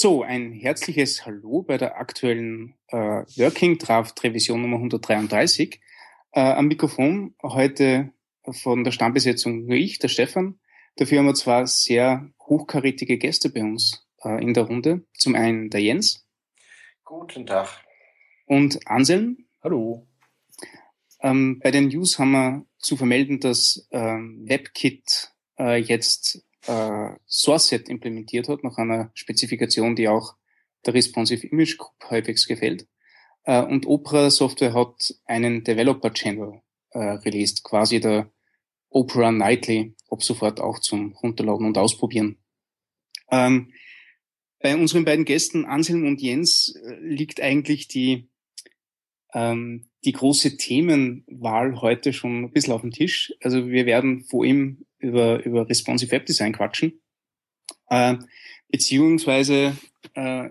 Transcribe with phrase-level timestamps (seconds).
[0.00, 5.80] So, ein herzliches Hallo bei der aktuellen äh, Working Draft Revision Nummer 133.
[6.30, 8.12] Äh, am Mikrofon heute
[8.48, 10.60] von der Stammbesetzung nur ich, der Stefan.
[10.94, 15.04] Dafür haben wir zwei sehr hochkarätige Gäste bei uns äh, in der Runde.
[15.14, 16.24] Zum einen der Jens.
[17.02, 17.84] Guten Tag.
[18.46, 19.48] Und Anselm.
[19.64, 20.06] Hallo.
[21.22, 27.88] Ähm, bei den News haben wir zu vermelden, dass ähm, WebKit äh, jetzt äh, SourceSet
[27.88, 30.36] implementiert hat, nach einer Spezifikation, die auch
[30.86, 32.86] der Responsive Image Group halbwegs gefällt.
[33.44, 38.30] Äh, und Opera Software hat einen Developer Channel äh, released, quasi der
[38.90, 42.38] Opera Nightly, ab sofort auch zum Runterladen und Ausprobieren.
[43.30, 43.72] Ähm,
[44.60, 48.28] bei unseren beiden Gästen, Anselm und Jens, äh, liegt eigentlich die,
[49.34, 53.32] ähm, die große Themenwahl heute schon ein bisschen auf dem Tisch.
[53.40, 57.00] Also wir werden vor allem über, über Responsive Web Design quatschen,
[57.88, 58.16] äh,
[58.68, 59.76] beziehungsweise
[60.14, 60.50] äh,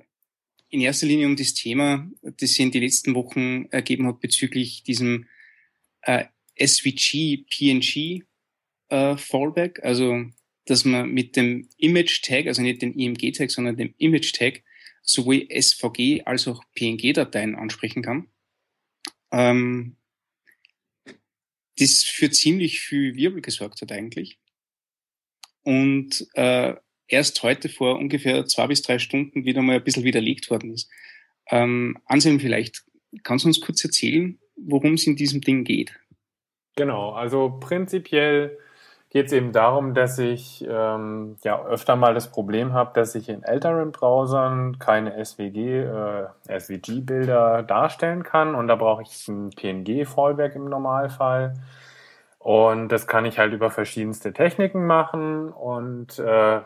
[0.70, 4.84] in erster Linie um das Thema, das sich in den letzten Wochen ergeben hat bezüglich
[4.84, 5.28] diesem
[6.02, 6.26] äh,
[6.60, 8.24] SVG PNG
[8.90, 10.26] äh, Fallback, also
[10.66, 14.64] dass man mit dem Image Tag, also nicht den IMG Tag, sondern dem Image Tag
[15.02, 18.28] sowohl SVG als auch PNG-Dateien ansprechen kann.
[19.32, 19.96] Ähm,
[21.80, 24.40] das für ziemlich viel Wirbel gesorgt hat eigentlich.
[25.64, 26.76] Und äh,
[27.08, 30.90] erst heute vor ungefähr zwei bis drei Stunden wieder mal ein bisschen widerlegt worden ist.
[31.50, 32.84] Ähm, Anselm, vielleicht
[33.24, 35.94] kannst du uns kurz erzählen, worum es in diesem Ding geht?
[36.76, 38.58] Genau, also prinzipiell
[39.10, 43.30] geht es eben darum, dass ich ähm, ja öfter mal das Problem habe, dass ich
[43.30, 50.56] in älteren Browsern keine SVG, äh, SVG-Bilder darstellen kann und da brauche ich ein PNG-Fallback
[50.56, 51.54] im Normalfall.
[52.40, 56.62] Und das kann ich halt über verschiedenste Techniken machen und äh,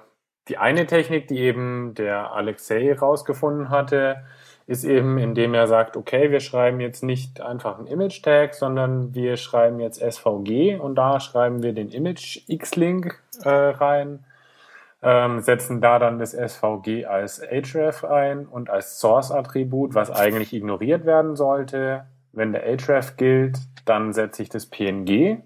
[0.48, 4.24] die eine Technik, die eben der Alexei rausgefunden hatte,
[4.68, 9.38] ist eben, indem er sagt, okay, wir schreiben jetzt nicht einfach einen Image-Tag, sondern wir
[9.38, 14.24] schreiben jetzt SVG und da schreiben wir den Image-X-Link äh, rein,
[15.02, 21.06] ähm, setzen da dann das SVG als href ein und als Source-Attribut, was eigentlich ignoriert
[21.06, 22.06] werden sollte.
[22.32, 25.40] Wenn der href gilt, dann setze ich das PNG.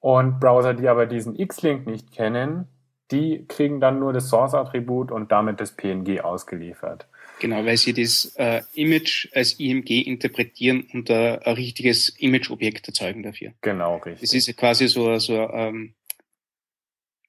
[0.00, 2.68] Und Browser, die aber diesen X-Link nicht kennen,
[3.10, 7.06] die kriegen dann nur das Source-Attribut und damit das PNG ausgeliefert.
[7.38, 13.22] Genau, weil sie das äh, Image als IMG interpretieren und äh, ein richtiges Image-Objekt erzeugen
[13.22, 13.52] dafür.
[13.60, 14.22] Genau, richtig.
[14.22, 15.94] Das ist quasi so, so ähm,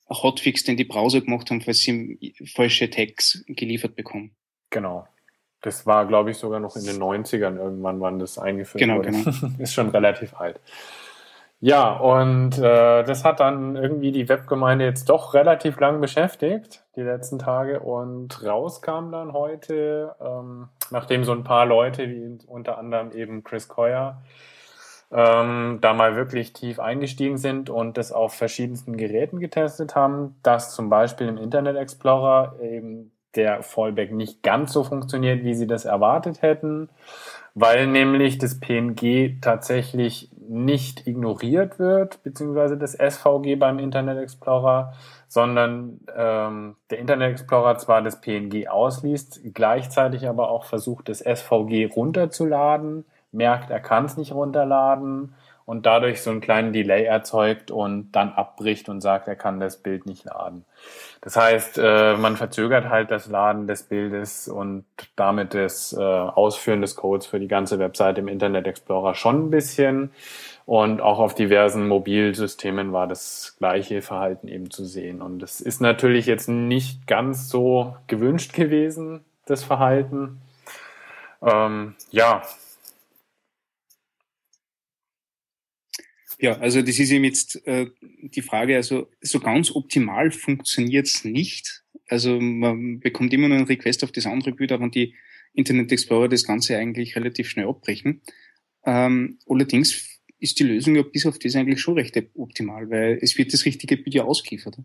[0.08, 4.36] ein Hotfix, den die Browser gemacht haben, falls sie falsche Tags geliefert bekommen.
[4.70, 5.08] Genau.
[5.62, 9.12] Das war, glaube ich, sogar noch in den 90ern irgendwann, wann das eingeführt genau, wurde.
[9.12, 9.32] Genau.
[9.60, 10.60] ist schon relativ alt.
[11.60, 17.02] Ja, und äh, das hat dann irgendwie die Webgemeinde jetzt doch relativ lang beschäftigt, die
[17.02, 17.80] letzten Tage.
[17.80, 23.68] Und rauskam dann heute, ähm, nachdem so ein paar Leute, wie unter anderem eben Chris
[23.68, 24.22] Coyer,
[25.12, 30.76] ähm, da mal wirklich tief eingestiegen sind und das auf verschiedensten Geräten getestet haben, dass
[30.76, 35.86] zum Beispiel im Internet Explorer eben der Fallback nicht ganz so funktioniert, wie sie das
[35.86, 36.90] erwartet hätten,
[37.56, 44.94] weil nämlich das PNG tatsächlich nicht ignoriert wird, beziehungsweise das SVG beim Internet Explorer,
[45.28, 51.92] sondern ähm, der Internet Explorer zwar das PNG ausliest, gleichzeitig aber auch versucht, das SVG
[51.96, 55.36] runterzuladen, merkt, er kann es nicht runterladen
[55.68, 59.76] und dadurch so einen kleinen Delay erzeugt und dann abbricht und sagt, er kann das
[59.76, 60.64] Bild nicht laden.
[61.20, 64.86] Das heißt, äh, man verzögert halt das Laden des Bildes und
[65.18, 69.50] damit das äh, Ausführen des Codes für die ganze Webseite im Internet Explorer schon ein
[69.50, 70.12] bisschen.
[70.66, 75.22] Und auch auf diversen Mobilsystemen war das gleiche Verhalten eben zu sehen.
[75.22, 80.40] Und das ist natürlich jetzt nicht ganz so gewünscht gewesen, das Verhalten.
[81.42, 82.42] Ähm, ja.
[86.40, 91.84] Ja, also das ist eben jetzt äh, die Frage, also so ganz optimal funktioniert's nicht.
[92.08, 95.16] Also man bekommt immer nur einen Request auf das andere Bild, aber die
[95.54, 98.22] Internet Explorer das Ganze eigentlich relativ schnell abbrechen.
[98.86, 103.38] Ähm, allerdings ist die Lösung ja bis auf das eigentlich schon recht optimal, weil es
[103.38, 104.78] wird das richtige Bild ja ausgeliefert.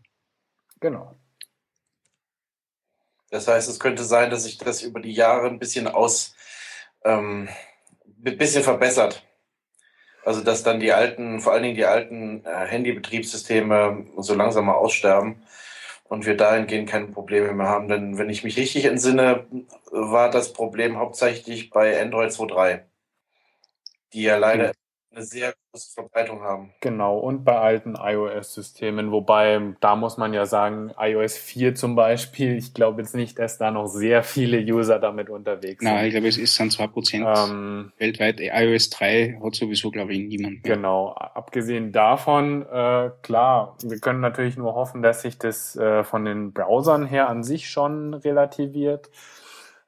[0.81, 1.15] Genau.
[3.31, 6.35] Das heißt, es könnte sein, dass sich das über die Jahre ein bisschen aus,
[7.05, 7.49] ähm,
[8.25, 9.27] ein bisschen verbessert.
[10.25, 14.75] Also dass dann die alten, vor allen Dingen die alten äh, Handybetriebssysteme so langsam mal
[14.75, 15.43] aussterben
[16.05, 17.89] und wir dahingehend keine Probleme mehr haben.
[17.89, 19.47] Denn wenn ich mich richtig entsinne,
[19.91, 22.81] war das Problem hauptsächlich bei Android 2.3,
[24.13, 24.73] die ja leider
[25.15, 26.73] eine sehr große Verbreitung haben.
[26.81, 32.57] Genau, und bei alten iOS-Systemen, wobei da muss man ja sagen, iOS 4 zum Beispiel,
[32.57, 35.93] ich glaube jetzt nicht, dass da noch sehr viele User damit unterwegs sind.
[35.93, 38.41] Nein, ich glaube, es ist sind 2% ähm, weltweit.
[38.41, 40.65] iOS 3 hat sowieso, glaube ich, niemand.
[40.65, 40.77] Mehr.
[40.77, 46.25] Genau, abgesehen davon, äh, klar, wir können natürlich nur hoffen, dass sich das äh, von
[46.25, 49.11] den Browsern her an sich schon relativiert.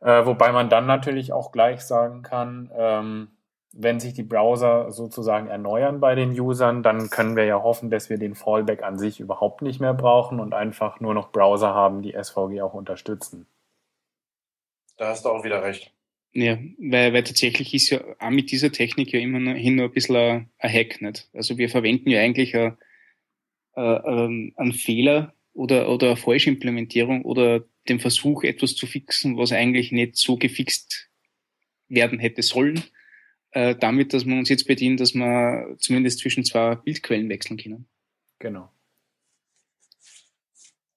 [0.01, 3.29] Äh, wobei man dann natürlich auch gleich sagen kann, ähm,
[3.77, 8.09] wenn sich die Browser sozusagen erneuern bei den Usern, dann können wir ja hoffen, dass
[8.09, 12.01] wir den Fallback an sich überhaupt nicht mehr brauchen und einfach nur noch Browser haben,
[12.01, 13.47] die SVG auch unterstützen.
[14.97, 15.93] Da hast du auch wieder recht.
[16.33, 20.17] Ja, weil, weil tatsächlich ist ja auch mit dieser Technik ja immerhin nur ein bisschen
[20.17, 21.29] ein, ein Hack, nicht?
[21.33, 22.77] Also wir verwenden ja eigentlich ein,
[23.75, 29.53] ein, einen Fehler oder, oder eine falsche Implementierung oder den Versuch, etwas zu fixen, was
[29.53, 31.11] eigentlich nicht so gefixt
[31.89, 32.83] werden hätte sollen
[33.55, 37.87] äh, damit, dass wir uns jetzt bedienen, dass wir zumindest zwischen zwei Bildquellen wechseln können.
[38.41, 38.69] Genau.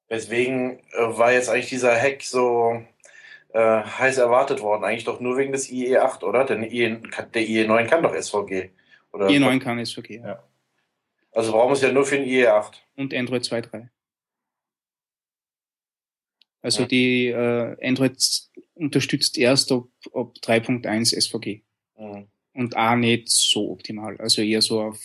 [0.10, 2.84] Deswegen äh, war jetzt eigentlich dieser Hack so
[3.54, 4.86] äh, heiß erwartet worden?
[4.86, 6.46] Eigentlich doch nur wegen des IE8, oder?
[6.46, 6.98] Denn IE,
[7.34, 8.72] der IE9 kann doch SVG.
[9.14, 10.44] Oder IE9 kann SVG, ja.
[11.32, 12.74] Also brauchen wir es ja nur für den IE8.
[12.96, 13.90] Und Android 2.3.
[16.64, 16.88] Also ja.
[16.88, 18.18] die äh, Android
[18.74, 21.62] unterstützt erst ab, ab 3.1 SVG.
[22.00, 22.28] Mhm
[22.58, 24.18] und auch nicht so optimal.
[24.18, 25.00] Also eher so auf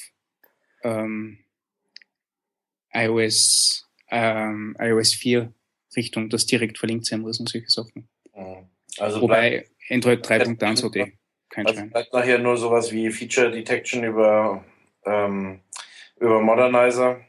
[0.83, 1.45] ähm,
[2.95, 5.53] iOS, ähm, iOS 4
[5.95, 8.09] Richtung, das direkt verlinkt sein muss und solche Sachen.
[8.35, 8.71] Mhm.
[8.99, 11.13] Also Wobei Android 3.1 hat eh
[11.51, 11.91] kein also Schein.
[11.91, 14.65] Bleibt nachher nur sowas wie Feature Detection über,
[15.05, 15.61] ähm,
[16.19, 17.21] über Modernizer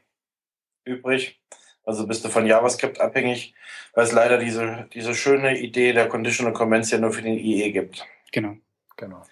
[0.85, 1.41] übrig.
[1.83, 3.53] Also bist du von JavaScript abhängig,
[3.93, 7.73] weil es leider diese, diese schöne Idee der Conditional Comments ja nur für den IE
[7.73, 8.05] gibt.
[8.31, 8.55] Genau.
[8.95, 9.23] Genau.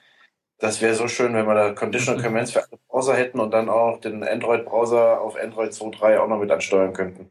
[0.61, 2.23] Das wäre so schön, wenn wir da Conditional mhm.
[2.23, 6.39] Comments für alle Browser hätten und dann auch den Android-Browser auf Android 2.3 auch noch
[6.39, 7.29] mit ansteuern könnten.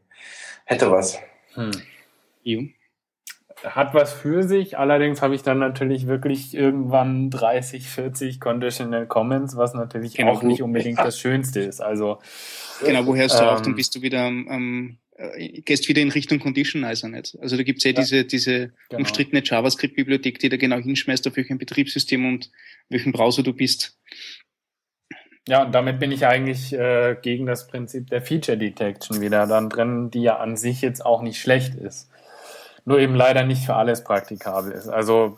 [0.65, 1.17] Hätte was.
[1.53, 1.71] Hm.
[3.63, 9.55] Hat was für sich, allerdings habe ich dann natürlich wirklich irgendwann 30, 40 Conditional Comments,
[9.55, 11.79] was natürlich genau, auch nicht unbedingt das Schönste ist.
[11.79, 12.19] Also
[12.83, 13.61] Genau, wo hörst du ähm, auf?
[13.61, 14.97] Dann bist du wieder am, am
[15.65, 17.37] gehst wieder in Richtung Conditionizer nicht.
[17.41, 18.99] Also da gibt's ja, ja diese, diese genau.
[18.99, 22.51] umstrittene JavaScript-Bibliothek, die da genau hinschmeißt, auf welchem Betriebssystem und
[22.89, 23.97] welchen Browser du bist.
[25.47, 29.69] Ja, und damit bin ich eigentlich äh, gegen das Prinzip der Feature Detection wieder dann
[29.69, 32.09] drin, die ja an sich jetzt auch nicht schlecht ist.
[32.85, 34.87] Nur eben leider nicht für alles praktikabel ist.
[34.87, 35.37] Also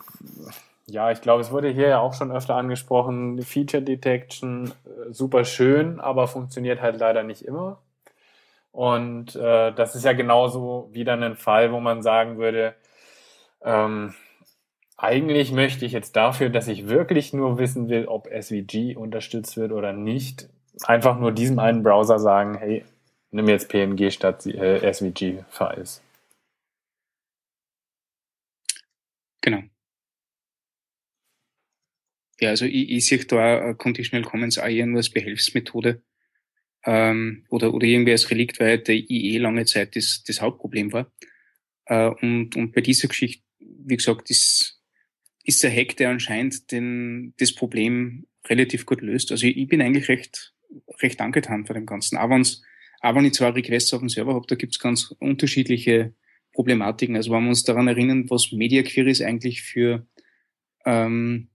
[0.86, 5.44] ja, ich glaube, es wurde hier ja auch schon öfter angesprochen, Feature Detection äh, super
[5.44, 7.78] schön, aber funktioniert halt leider nicht immer.
[8.74, 12.74] Und äh, das ist ja genauso wieder ein Fall, wo man sagen würde,
[13.62, 14.14] ähm,
[14.96, 19.70] eigentlich möchte ich jetzt dafür, dass ich wirklich nur wissen will, ob SVG unterstützt wird
[19.70, 20.48] oder nicht,
[20.82, 22.84] einfach nur diesem einen Browser sagen, hey,
[23.30, 26.02] nimm jetzt PNG statt äh, SVG-Files.
[29.40, 29.62] Genau.
[32.40, 36.02] Ja, also ich, ich sehe da Conditional Comments auch eher nur als Behelfsmethode
[36.84, 41.12] ähm, oder, oder irgendwie als Relikt, weil der IE lange Zeit das, das Hauptproblem war.
[41.86, 44.80] Äh, und, und bei dieser Geschichte, wie gesagt, ist,
[45.44, 49.30] ist der Hack, der anscheinend den, das Problem relativ gut löst.
[49.30, 50.54] Also ich, ich bin eigentlich recht,
[51.02, 52.16] recht angetan von dem Ganzen.
[52.16, 52.62] Aber, wenn's,
[53.00, 56.14] aber wenn ich zwar Requests auf dem Server habe, da gibt's ganz unterschiedliche
[56.52, 57.16] Problematiken.
[57.16, 60.06] Also wenn wir uns daran erinnern, was Media Queries eigentlich für,
[60.84, 61.48] ähm,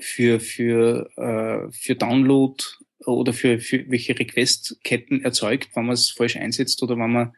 [0.00, 2.62] für, für, äh, für Download
[3.04, 7.36] oder für, für welche Request-Ketten erzeugt, wenn man es falsch einsetzt oder wenn man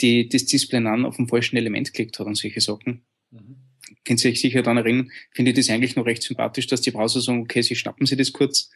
[0.00, 3.04] die, das Display an auf dem falschen Element geklickt hat und solche Sachen.
[3.30, 3.56] Mhm.
[4.04, 6.90] Können Sie sich sicher daran erinnern, finde ich das eigentlich noch recht sympathisch, dass die
[6.90, 8.70] Browser sagen, okay, Sie schnappen Sie das kurz,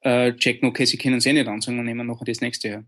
[0.00, 2.84] äh, checken, okay, Sie können es eh nicht ansagen und nehmen nachher das nächste her.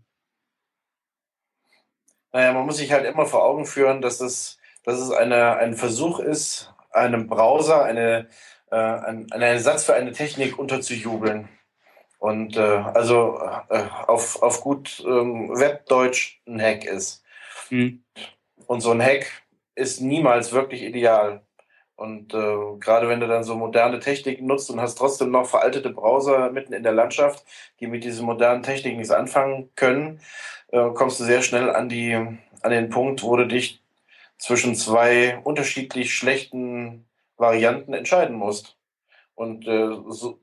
[2.31, 5.73] Naja, man muss sich halt immer vor Augen führen, dass es, dass es eine, ein
[5.73, 8.29] Versuch ist, einem Browser eine,
[8.71, 11.49] äh, ein, einen Ersatz für eine Technik unterzujubeln.
[12.19, 17.23] Und äh, also äh, auf, auf gut ähm, Webdeutsch ein Hack ist.
[17.69, 18.03] Mhm.
[18.67, 19.25] Und so ein Hack
[19.75, 21.41] ist niemals wirklich ideal.
[21.95, 25.89] Und äh, gerade wenn du dann so moderne Techniken nutzt und hast trotzdem noch veraltete
[25.89, 27.43] Browser mitten in der Landschaft,
[27.79, 30.21] die mit diesen modernen Techniken nichts anfangen können,
[30.71, 33.81] äh, kommst du sehr schnell an, die, an den Punkt, wo du dich
[34.37, 37.05] zwischen zwei unterschiedlich schlechten
[37.37, 38.77] Varianten entscheiden musst.
[39.35, 40.39] Und äh, so,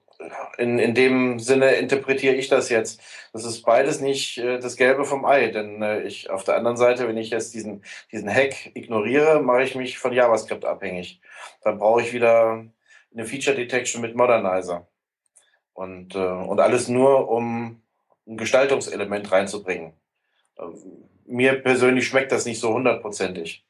[0.59, 3.01] in, in dem Sinne interpretiere ich das jetzt.
[3.33, 6.77] Das ist beides nicht äh, das Gelbe vom Ei, denn äh, ich auf der anderen
[6.77, 11.21] Seite, wenn ich jetzt diesen, diesen Hack ignoriere, mache ich mich von JavaScript abhängig.
[11.63, 12.65] Dann brauche ich wieder
[13.13, 14.87] eine Feature Detection mit Modernizer.
[15.75, 17.83] Und, äh, und alles nur, um
[18.27, 19.93] ein Gestaltungselement reinzubringen.
[21.27, 23.65] Mir persönlich schmeckt das nicht so hundertprozentig.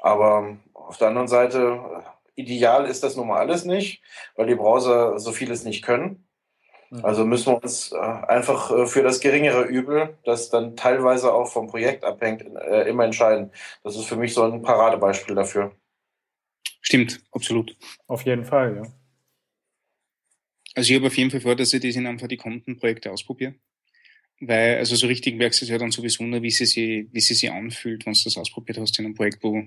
[0.00, 2.02] Aber auf der anderen Seite,
[2.36, 4.02] ideal ist das nun mal alles nicht,
[4.36, 6.26] weil die Browser so vieles nicht können.
[6.90, 7.04] Mhm.
[7.04, 11.50] Also müssen wir uns äh, einfach äh, für das geringere Übel, das dann teilweise auch
[11.50, 13.50] vom Projekt abhängt, äh, immer entscheiden.
[13.82, 15.74] Das ist für mich so ein Paradebeispiel dafür.
[16.80, 17.76] Stimmt, absolut.
[18.06, 18.82] Auf jeden Fall, ja.
[20.76, 22.76] Also ich habe auf jeden Fall vor, dass ich das in einem von die kommenden
[22.76, 23.54] Projekte ausprobiere.
[24.40, 27.20] Weil, also so richtig merkst du es ja dann sowieso nur, wie sie sich, wie
[27.20, 29.62] sie sich anfühlt, wenn du das ausprobiert hast in einem Projekt, wo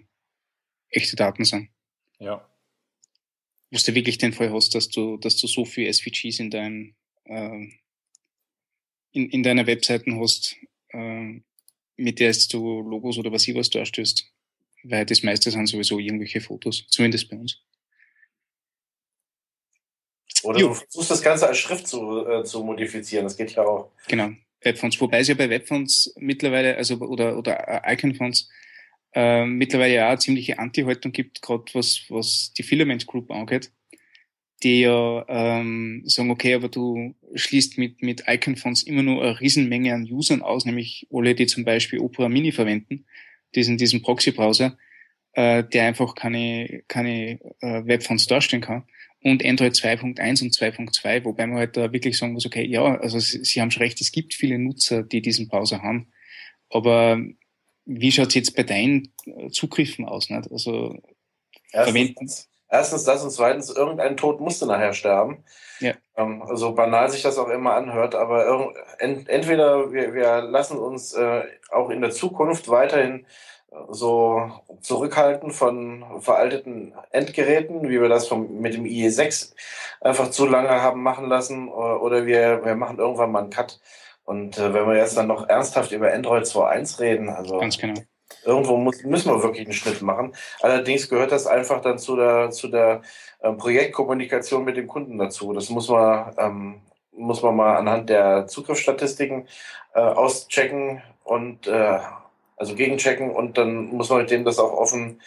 [0.90, 1.70] echte Daten sind.
[2.20, 2.48] Ja.
[3.70, 6.96] Wo du wirklich den Fall hast, dass du, dass du so viel SVGs in deinem,
[7.26, 7.68] äh,
[9.12, 10.56] in, in deiner Webseiten hast,
[10.90, 11.42] äh,
[11.98, 14.32] mit der du Logos oder was ich was darstellst.
[14.84, 17.62] Weil das meiste sind sowieso irgendwelche Fotos, zumindest bei uns.
[20.44, 20.68] Oder jo.
[20.70, 23.92] du versuchst das Ganze als Schrift zu, äh, zu modifizieren, das geht ja auch.
[24.08, 24.32] Genau.
[24.62, 28.50] Webfonts, wobei es ja bei Webfonts mittlerweile, also oder, oder Iconfonts,
[29.14, 33.72] äh, mittlerweile ja eine ziemliche Anti-Haltung gibt, gerade was, was die Filament Group angeht,
[34.64, 39.94] die ja ähm, sagen, okay, aber du schließt mit, mit Iconfonts immer nur eine Riesenmenge
[39.94, 43.06] an Usern aus, nämlich alle, die zum Beispiel Opera Mini verwenden,
[43.56, 44.78] diesen, diesen Proxy-Browser,
[45.34, 48.84] äh, der einfach keine, keine äh, Webfonts darstellen kann.
[49.22, 53.20] Und Android 2.1 und 2.2, wobei man halt da wirklich sagen muss, okay, ja, also
[53.20, 56.08] Sie, Sie haben schon recht, es gibt viele Nutzer, die diesen Browser haben,
[56.70, 57.20] aber
[57.88, 59.12] wie schaut's jetzt bei deinen
[59.52, 60.30] Zugriffen aus?
[60.30, 60.52] Nicht?
[60.52, 60.98] Also
[61.72, 65.44] erstens, erstens das und zweitens, irgendein Tod musste nachher sterben.
[65.80, 65.94] Ja.
[66.16, 71.14] Ähm, so banal sich das auch immer anhört, aber ent, entweder wir, wir lassen uns
[71.14, 73.26] äh, auch in der Zukunft weiterhin
[73.90, 74.52] so
[74.82, 79.54] zurückhalten von veralteten Endgeräten, wie wir das vom, mit dem IE6
[80.02, 83.80] einfach zu lange haben machen lassen, oder wir, wir machen irgendwann mal einen Cut.
[84.28, 88.02] Und äh, wenn wir jetzt dann noch ernsthaft über Android 2.1 reden, also Ganz genau.
[88.44, 90.36] irgendwo muss, müssen wir wirklich einen Schnitt machen.
[90.60, 93.04] Allerdings gehört das einfach dann zu der, zu der
[93.40, 95.54] äh, Projektkommunikation mit dem Kunden dazu.
[95.54, 96.82] Das muss man, ähm,
[97.14, 99.48] muss man mal anhand der Zugriffsstatistiken
[99.94, 102.00] äh, auschecken und äh,
[102.58, 105.22] also gegenchecken und dann muss man mit dem das auch offen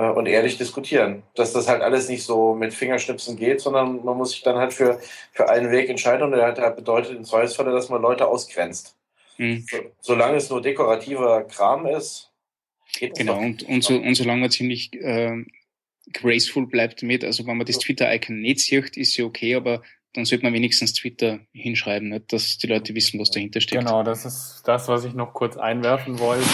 [0.00, 1.22] und ehrlich diskutieren.
[1.34, 4.72] Dass das halt alles nicht so mit Fingerschnipsen geht, sondern man muss sich dann halt
[4.72, 5.00] für,
[5.32, 8.96] für einen Weg entscheiden und der, der bedeutet im Zweifelsfalle, dass man Leute ausgrenzt.
[9.38, 9.66] Mhm.
[9.68, 12.30] So, solange es nur dekorativer Kram ist.
[12.94, 15.44] Geht genau, und, und, so, und solange man ziemlich äh,
[16.12, 19.82] graceful bleibt mit, also wenn man das Twitter-Icon nicht sieht, ist ja okay, aber
[20.14, 23.78] dann sollte man wenigstens Twitter hinschreiben, nicht, dass die Leute wissen, was dahinter steht.
[23.78, 26.44] Genau, das ist das, was ich noch kurz einwerfen wollte.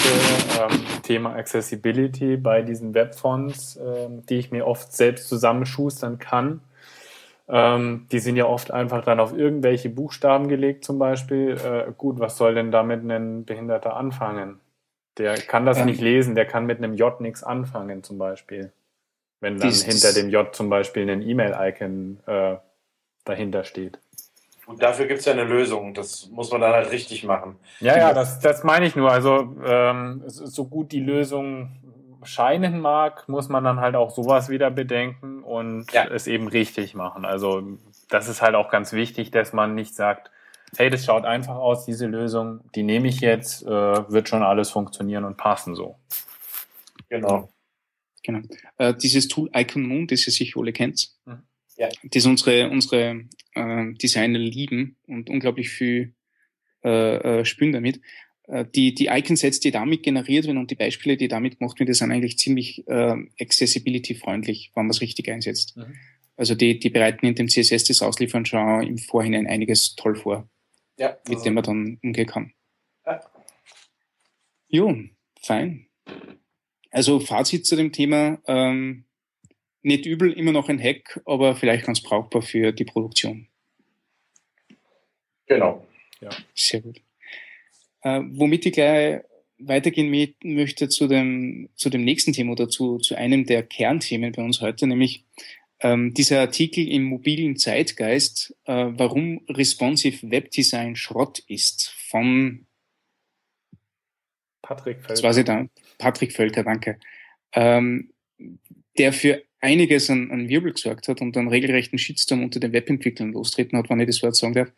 [0.61, 6.61] Ähm, Thema Accessibility bei diesen Webfonts, ähm, die ich mir oft selbst zusammenschustern kann.
[7.49, 11.57] Ähm, die sind ja oft einfach dann auf irgendwelche Buchstaben gelegt, zum Beispiel.
[11.57, 14.61] Äh, gut, was soll denn damit ein Behinderter anfangen?
[15.17, 18.73] Der kann das ähm, nicht lesen, der kann mit einem J nichts anfangen, zum Beispiel.
[19.41, 22.57] Wenn dann hinter dem J zum Beispiel ein E-Mail-Icon äh,
[23.29, 23.99] dahinter steht.
[24.69, 25.95] Und dafür gibt es ja eine Lösung.
[25.95, 27.57] Das muss man dann halt richtig machen.
[27.81, 29.11] Ja, ja, das, das meine ich nur.
[29.11, 31.71] Also ähm, so gut die Lösung
[32.23, 36.07] scheinen mag, muss man dann halt auch sowas wieder bedenken und ja.
[36.09, 37.25] es eben richtig machen.
[37.25, 37.63] Also
[38.11, 40.31] das ist halt auch ganz wichtig, dass man nicht sagt,
[40.77, 44.69] hey, das schaut einfach aus, diese Lösung, die nehme ich jetzt, äh, wird schon alles
[44.69, 45.97] funktionieren und passen so.
[47.09, 47.49] Genau.
[48.23, 48.41] Genau.
[48.77, 51.89] Äh, dieses Tool Icon Moon, das ihr sicher alle kennt, mhm ja.
[52.05, 56.15] das unsere, unsere äh, Designer lieben und unglaublich viel
[56.85, 58.01] äh, äh, spüren damit.
[58.49, 61.89] Äh, die, die Icon-Sets, die damit generiert werden und die Beispiele, die damit gemacht werden,
[61.89, 65.77] die sind eigentlich ziemlich äh, accessibility-freundlich, wenn man es richtig einsetzt.
[65.77, 65.95] Mhm.
[66.37, 70.49] Also die, die bereiten in dem CSS das Ausliefern schon im Vorhinein einiges toll vor,
[70.97, 71.33] ja, also.
[71.33, 72.53] mit dem man dann umgehen kann.
[73.05, 73.21] Ja.
[74.69, 74.97] Jo,
[75.43, 75.89] fein.
[76.91, 79.05] Also Fazit zu dem Thema, ähm,
[79.83, 83.49] nicht übel, immer noch ein Hack, aber vielleicht ganz brauchbar für die Produktion.
[85.47, 85.87] Genau.
[86.21, 86.31] Ja.
[86.55, 87.01] Sehr gut.
[88.03, 89.23] Äh, womit ich gleich
[89.59, 94.43] weitergehen möchte zu dem, zu dem nächsten Thema oder zu, zu einem der Kernthemen bei
[94.43, 95.25] uns heute, nämlich
[95.81, 102.67] ähm, dieser Artikel im mobilen Zeitgeist, äh, warum responsive Webdesign Schrott ist, von
[104.63, 105.09] Patrick Völker.
[105.09, 105.71] Das weiß ich dann.
[105.99, 106.99] Patrick Völker, danke.
[107.53, 108.13] Ähm,
[108.99, 113.33] der für einiges an, an Wirbel gesorgt hat und einen regelrechten Shitstorm unter den Webentwicklern
[113.33, 114.73] lostreten hat, wenn ich das Wort sagen darf,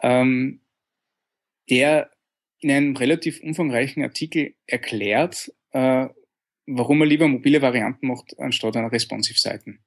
[0.00, 0.60] ähm,
[1.70, 2.10] der
[2.60, 6.08] in einem relativ umfangreichen Artikel erklärt, äh,
[6.66, 9.80] warum er lieber mobile Varianten macht, anstatt einer Responsive-Seiten.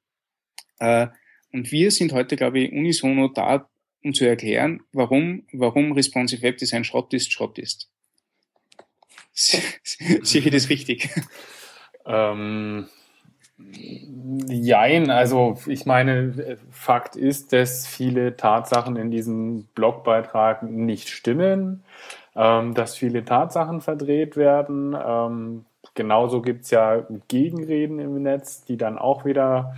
[0.79, 1.07] Äh,
[1.51, 3.69] und wir sind heute, glaube ich, unisono da
[4.03, 7.89] um zu erklären, warum, warum Responsive Web Design Schrott ist, Schrott ist.
[9.33, 11.09] Sehe ich das richtig?
[12.05, 12.87] Ähm,
[13.57, 21.83] jein, also ich meine, Fakt ist, dass viele Tatsachen in diesem Blogbeitrag nicht stimmen,
[22.35, 24.95] ähm, dass viele Tatsachen verdreht werden.
[25.01, 29.75] Ähm, genauso gibt es ja Gegenreden im Netz, die dann auch wieder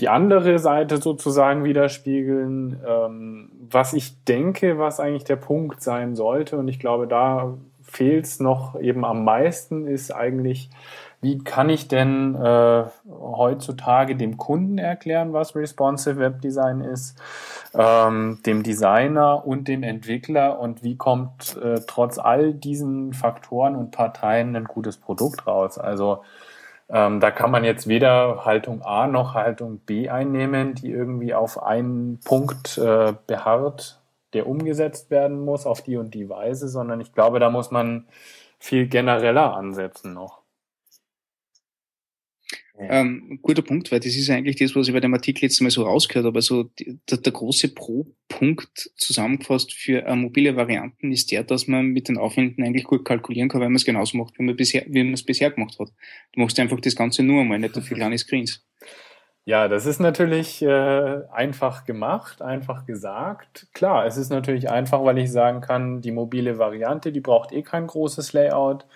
[0.00, 2.80] die andere Seite sozusagen widerspiegeln.
[2.86, 8.24] Ähm, was ich denke, was eigentlich der Punkt sein sollte, und ich glaube, da fehlt
[8.24, 10.68] es noch eben am meisten, ist eigentlich,
[11.24, 17.18] wie kann ich denn äh, heutzutage dem Kunden erklären, was Responsive Web Design ist,
[17.74, 23.90] ähm, dem Designer und dem Entwickler und wie kommt äh, trotz all diesen Faktoren und
[23.90, 25.78] Parteien ein gutes Produkt raus?
[25.78, 26.22] Also
[26.90, 31.62] ähm, da kann man jetzt weder Haltung A noch Haltung B einnehmen, die irgendwie auf
[31.62, 33.98] einen Punkt äh, beharrt,
[34.34, 38.06] der umgesetzt werden muss auf die und die Weise, sondern ich glaube, da muss man
[38.58, 40.43] viel genereller ansetzen noch.
[42.76, 45.70] Ähm, guter Punkt, weil das ist eigentlich das, was ich bei dem Artikel jetzt mal
[45.70, 46.38] so rausgehört habe.
[46.38, 46.64] Also
[47.08, 52.18] der, der, große Pro-Punkt zusammengefasst für äh, mobile Varianten ist der, dass man mit den
[52.18, 55.14] Aufwänden eigentlich gut kalkulieren kann, weil man es genauso macht, wie man, bisher, wie man
[55.14, 55.88] es bisher gemacht hat.
[56.32, 58.66] Du machst einfach das Ganze nur einmal, nicht für kleine Screens.
[59.46, 63.68] Ja, das ist natürlich äh, einfach gemacht, einfach gesagt.
[63.74, 67.62] Klar, es ist natürlich einfach, weil ich sagen kann, die mobile Variante, die braucht eh
[67.62, 68.86] kein großes Layout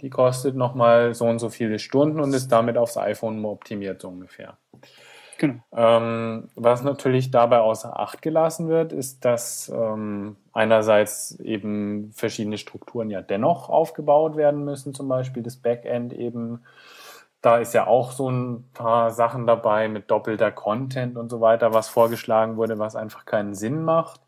[0.00, 4.08] die kostet nochmal so und so viele Stunden und ist damit aufs iPhone optimiert, so
[4.08, 4.58] ungefähr.
[5.38, 5.54] Genau.
[5.74, 13.10] Ähm, was natürlich dabei außer Acht gelassen wird, ist, dass ähm, einerseits eben verschiedene Strukturen
[13.10, 16.64] ja dennoch aufgebaut werden müssen, zum Beispiel das Backend eben.
[17.42, 21.74] Da ist ja auch so ein paar Sachen dabei mit doppelter Content und so weiter,
[21.74, 24.20] was vorgeschlagen wurde, was einfach keinen Sinn macht.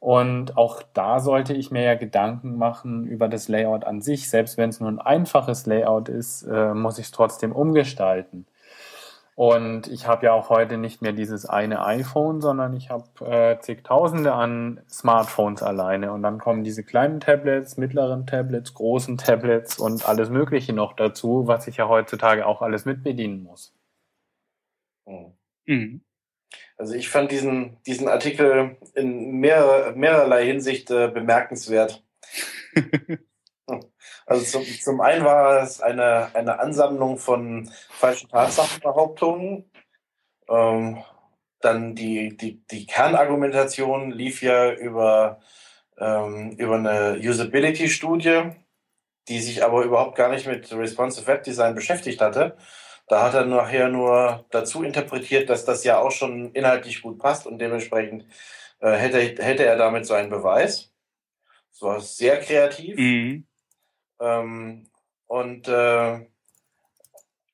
[0.00, 4.30] Und auch da sollte ich mir ja Gedanken machen über das Layout an sich.
[4.30, 8.46] Selbst wenn es nur ein einfaches Layout ist, äh, muss ich es trotzdem umgestalten.
[9.34, 13.60] Und ich habe ja auch heute nicht mehr dieses eine iPhone, sondern ich habe äh,
[13.60, 16.12] zigtausende an Smartphones alleine.
[16.12, 21.46] Und dann kommen diese kleinen Tablets, mittleren Tablets, großen Tablets und alles Mögliche noch dazu,
[21.46, 23.72] was ich ja heutzutage auch alles mitbedienen muss.
[25.66, 26.02] Mhm.
[26.76, 32.04] Also ich fand diesen, diesen Artikel in mehr, mehrerlei Hinsicht äh, bemerkenswert.
[34.26, 39.70] also zum, zum einen war es eine, eine Ansammlung von falschen Tatsachenbehauptungen.
[40.48, 41.02] Ähm,
[41.60, 45.40] dann die, die, die Kernargumentation lief ja über,
[45.98, 48.52] ähm, über eine Usability-Studie,
[49.26, 52.56] die sich aber überhaupt gar nicht mit Responsive Web Design beschäftigt hatte,
[53.08, 57.46] da hat er nachher nur dazu interpretiert, dass das ja auch schon inhaltlich gut passt
[57.46, 58.26] und dementsprechend
[58.80, 60.92] äh, hätte, hätte er damit so einen Beweis.
[61.72, 62.96] Das war sehr kreativ.
[62.98, 63.46] Mhm.
[64.20, 64.90] Ähm,
[65.26, 66.26] und äh,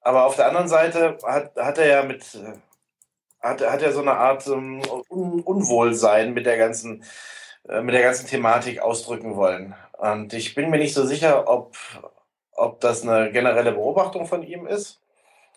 [0.01, 2.25] aber auf der anderen Seite hat, hat er ja mit
[3.41, 7.05] hat, hat er so eine Art um, Un Unwohlsein mit der ganzen
[7.69, 9.75] äh, mit der ganzen Thematik ausdrücken wollen.
[9.99, 11.77] Und ich bin mir nicht so sicher, ob,
[12.53, 15.04] ob das eine generelle Beobachtung von ihm ist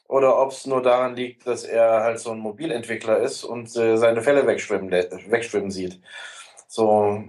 [0.07, 3.97] oder ob es nur daran liegt, dass er halt so ein Mobilentwickler ist und äh,
[3.97, 5.99] seine Fälle wegschwimmen, wegschwimmen sieht.
[6.67, 7.23] So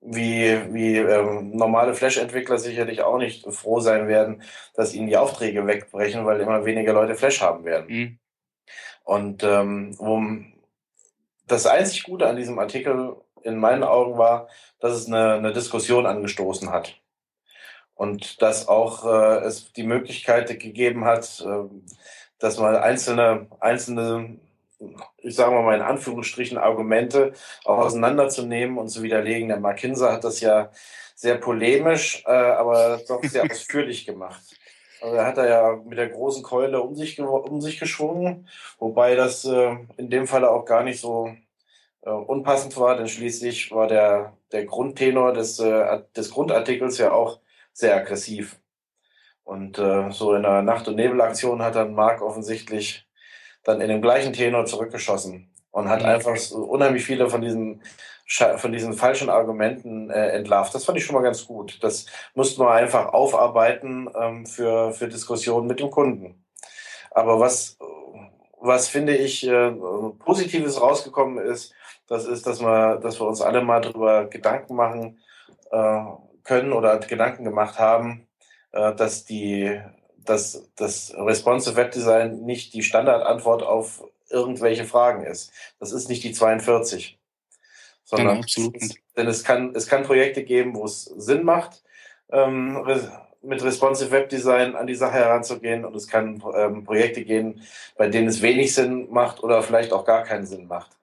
[0.00, 4.42] wie, wie ähm, normale Flash-Entwickler sicherlich auch nicht froh sein werden,
[4.74, 7.86] dass ihnen die Aufträge wegbrechen, weil immer weniger Leute Flash haben werden.
[7.88, 8.18] Mhm.
[9.04, 10.52] Und ähm, um,
[11.46, 16.06] das einzig Gute an diesem Artikel in meinen Augen war, dass es eine, eine Diskussion
[16.06, 17.00] angestoßen hat
[17.94, 21.64] und dass auch äh, es die Möglichkeit gegeben hat, äh,
[22.38, 24.38] dass man einzelne, einzelne,
[25.18, 27.32] ich sage mal in Anführungsstrichen, Argumente
[27.64, 29.48] auch auseinanderzunehmen und zu widerlegen.
[29.48, 30.70] Der Mark Hinser hat das ja
[31.14, 34.42] sehr polemisch, äh, aber doch sehr ausführlich gemacht.
[35.00, 39.14] Also er hat da ja mit der großen Keule um sich, um sich geschwungen, wobei
[39.14, 41.30] das äh, in dem Falle auch gar nicht so
[42.02, 47.40] äh, unpassend war, denn schließlich war der, der Grundtenor des, äh, des Grundartikels ja auch
[47.74, 48.58] sehr aggressiv.
[49.42, 53.06] Und äh, so in der Nacht- und Nebelaktion hat dann Mark offensichtlich
[53.62, 56.08] dann in dem gleichen Tenor zurückgeschossen und hat mhm.
[56.08, 57.82] einfach so unheimlich viele von diesen
[58.56, 60.74] von diesen falschen Argumenten äh, entlarvt.
[60.74, 61.78] Das fand ich schon mal ganz gut.
[61.82, 66.42] Das mussten wir einfach aufarbeiten ähm, für, für Diskussionen mit dem Kunden.
[67.10, 67.76] Aber was,
[68.58, 69.70] was finde ich äh,
[70.24, 71.74] Positives rausgekommen ist,
[72.06, 75.20] das ist, dass wir, dass wir uns alle mal darüber Gedanken machen,
[75.70, 76.04] äh,
[76.44, 78.28] können oder Gedanken gemacht haben,
[78.72, 79.80] äh, dass die
[80.24, 85.52] dass das Responsive Web Design nicht die Standardantwort auf irgendwelche Fragen ist.
[85.78, 87.18] Das ist nicht die 42,
[88.04, 91.82] Sondern ja, es, denn es kann, es kann Projekte geben, wo es Sinn macht,
[92.30, 92.84] ähm,
[93.42, 97.62] mit Responsive Web Design an die Sache heranzugehen und es kann ähm, Projekte gehen,
[97.96, 100.96] bei denen es wenig Sinn macht oder vielleicht auch gar keinen Sinn macht.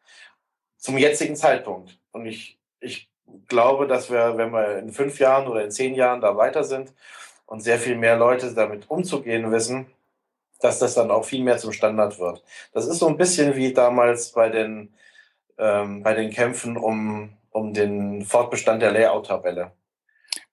[0.78, 2.00] Zum jetzigen Zeitpunkt.
[2.12, 3.11] Und ich, ich
[3.52, 6.94] glaube, dass wir, wenn wir in fünf Jahren oder in zehn Jahren da weiter sind
[7.46, 9.88] und sehr viel mehr Leute damit umzugehen wissen,
[10.62, 12.44] dass das dann auch viel mehr zum Standard wird.
[12.72, 14.94] Das ist so ein bisschen wie damals bei den,
[15.58, 19.72] ähm, bei den Kämpfen um, um den Fortbestand der Layout-Tabelle.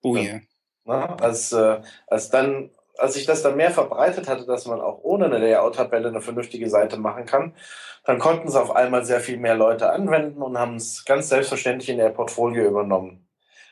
[0.02, 0.22] Oh ja.
[0.22, 0.40] Yeah.
[0.84, 1.20] Ne?
[1.20, 5.26] Als, äh, als dann als sich das dann mehr verbreitet hatte, dass man auch ohne
[5.26, 7.54] eine Layout-Tabelle eine vernünftige Seite machen kann,
[8.04, 11.88] dann konnten es auf einmal sehr viel mehr Leute anwenden und haben es ganz selbstverständlich
[11.88, 13.28] in ihr Portfolio übernommen.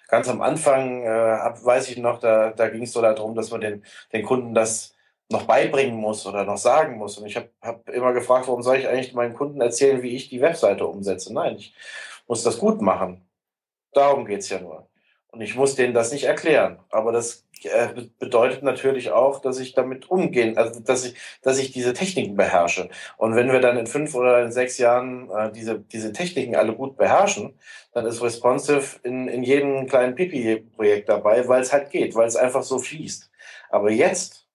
[0.08, 3.60] Ganz am Anfang, äh, weiß ich noch, da, da ging es so darum, dass man
[3.60, 4.94] den, den Kunden das
[5.28, 7.18] noch beibringen muss oder noch sagen muss.
[7.18, 10.28] Und ich habe hab immer gefragt, warum soll ich eigentlich meinen Kunden erzählen, wie ich
[10.28, 11.34] die Webseite umsetze?
[11.34, 11.74] Nein, ich
[12.28, 13.26] muss das gut machen.
[13.92, 14.88] Darum geht's ja nur.
[15.36, 16.78] Und ich muss denen das nicht erklären.
[16.88, 21.72] Aber das äh, bedeutet natürlich auch, dass ich damit umgehen, also dass ich, dass ich
[21.72, 22.88] diese Techniken beherrsche.
[23.18, 26.74] Und wenn wir dann in fünf oder in sechs Jahren äh, diese, diese Techniken alle
[26.74, 27.52] gut beherrschen,
[27.92, 32.36] dann ist Responsive in, in jedem kleinen Pipi-Projekt dabei, weil es halt geht, weil es
[32.36, 33.30] einfach so fließt.
[33.68, 34.46] Aber jetzt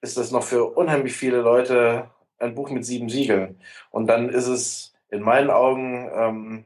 [0.00, 3.60] ist das noch für unheimlich viele Leute ein Buch mit sieben Siegeln.
[3.92, 6.64] Und dann ist es in meinen Augen ähm,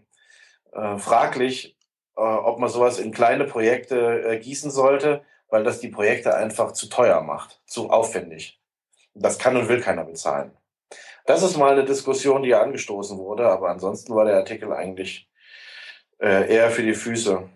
[0.73, 1.78] äh, fraglich,
[2.23, 6.89] ob man sowas in kleine Projekte äh, gießen sollte, weil das die Projekte einfach zu
[6.89, 8.61] teuer macht, zu aufwendig.
[9.15, 10.53] Das kann und will keiner bezahlen.
[11.27, 15.29] Das ist mal eine Diskussion, die angestoßen wurde, aber ansonsten war der Artikel eigentlich
[16.19, 17.49] äh, eher für die Füße.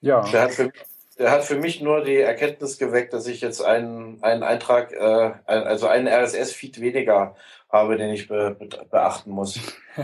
[0.00, 0.22] Ja.
[0.30, 0.72] Der hat, für,
[1.18, 5.32] der hat für mich nur die Erkenntnis geweckt, dass ich jetzt einen, einen Eintrag, äh,
[5.46, 7.36] also einen RSS-Feed weniger
[7.70, 9.60] habe, den ich be, be, beachten muss.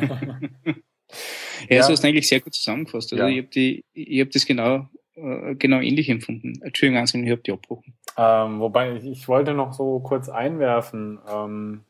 [1.68, 1.82] Ja, ja.
[1.82, 3.12] so hast du eigentlich sehr gut zusammengefasst.
[3.12, 3.30] Also ja.
[3.30, 6.60] ich habe die, ich habe das genau, äh, genau ähnlich empfunden.
[6.62, 7.94] Entschuldigung, ich habe die abgebrochen.
[8.16, 11.18] Ähm, wobei ich, ich wollte noch so kurz einwerfen.
[11.30, 11.80] Ähm,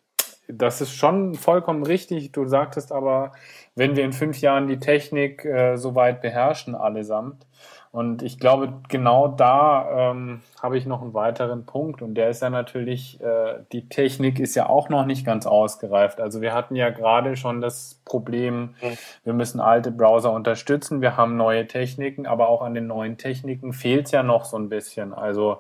[0.49, 2.33] das ist schon vollkommen richtig.
[2.33, 3.33] Du sagtest aber,
[3.75, 7.47] wenn wir in fünf Jahren die Technik äh, so weit beherrschen, allesamt,
[7.95, 12.43] und ich glaube, genau da ähm, habe ich noch einen weiteren Punkt und der ist
[12.43, 16.21] ja natürlich, äh, die Technik ist ja auch noch nicht ganz ausgereift.
[16.21, 18.75] Also wir hatten ja gerade schon das Problem,
[19.23, 23.73] wir müssen alte Browser unterstützen, wir haben neue Techniken, aber auch an den neuen Techniken
[23.73, 25.15] fehlt es ja noch so ein bisschen.
[25.15, 25.59] Also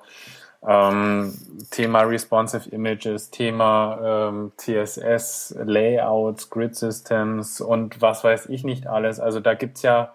[0.67, 1.33] ähm,
[1.71, 9.21] Thema Responsive Images, Thema ähm, CSS, Layouts, Grid Systems und was weiß ich nicht alles.
[9.21, 10.13] Also da gibt's ja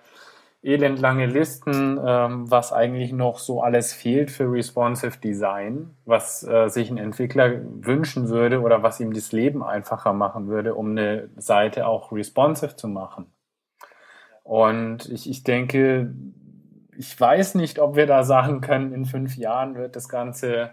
[0.62, 6.89] elendlange Listen, ähm, was eigentlich noch so alles fehlt für responsive Design, was äh, sich
[6.89, 11.88] ein Entwickler wünschen würde oder was ihm das Leben einfacher machen würde, um eine Seite
[11.88, 13.28] auch responsive zu machen.
[14.43, 16.13] Und ich, ich denke,
[16.98, 20.72] ich weiß nicht, ob wir da sagen können, in fünf Jahren wird das Ganze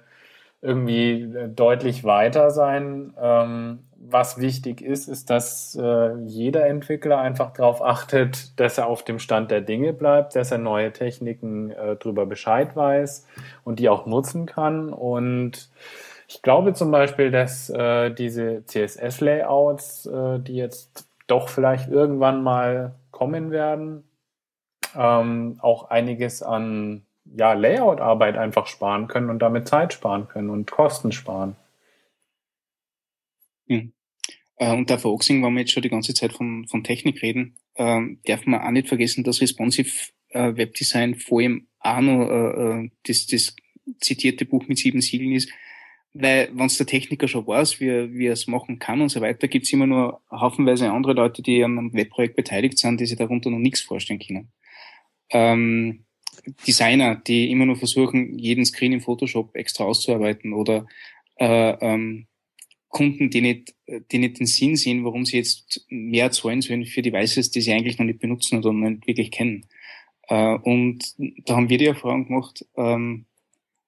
[0.62, 3.14] irgendwie äh, deutlich weiter sein.
[3.20, 9.02] Ähm, was wichtig ist, ist, dass äh, jeder Entwickler einfach darauf achtet, dass er auf
[9.02, 13.26] dem Stand der Dinge bleibt, dass er neue Techniken äh, darüber Bescheid weiß
[13.64, 14.92] und die auch nutzen kann.
[14.92, 15.70] Und
[16.28, 22.94] ich glaube zum Beispiel, dass äh, diese CSS-Layouts, äh, die jetzt doch vielleicht irgendwann mal
[23.10, 24.04] kommen werden,
[24.94, 27.05] ähm, auch einiges an
[27.36, 31.56] ja, Layout-Arbeit einfach sparen können und damit Zeit sparen können und Kosten sparen.
[33.66, 33.92] Mhm.
[34.56, 37.56] Äh, und der Voxing, wenn wir jetzt schon die ganze Zeit von, von Technik reden,
[37.74, 39.90] äh, darf man auch nicht vergessen, dass Responsive
[40.30, 43.54] äh, Webdesign vor allem auch noch äh, äh, das, das
[44.00, 45.50] zitierte Buch mit sieben Siegeln ist.
[46.14, 49.48] Weil, wenn der Techniker schon weiß, wie, wie er es machen kann und so weiter,
[49.48, 53.18] gibt es immer nur haufenweise andere Leute, die an einem Webprojekt beteiligt sind, die sich
[53.18, 54.50] darunter noch nichts vorstellen können.
[55.28, 56.05] Ähm,
[56.66, 60.86] Designer, die immer nur versuchen, jeden Screen im Photoshop extra auszuarbeiten oder
[61.36, 62.26] äh, ähm,
[62.88, 63.74] Kunden, die nicht,
[64.10, 67.72] die nicht den Sinn sehen, warum sie jetzt mehr zahlen sollen für Devices, die sie
[67.72, 69.66] eigentlich noch nicht benutzen oder nicht wirklich kennen.
[70.28, 73.26] Äh, und da haben wir die Erfahrung gemacht, ähm,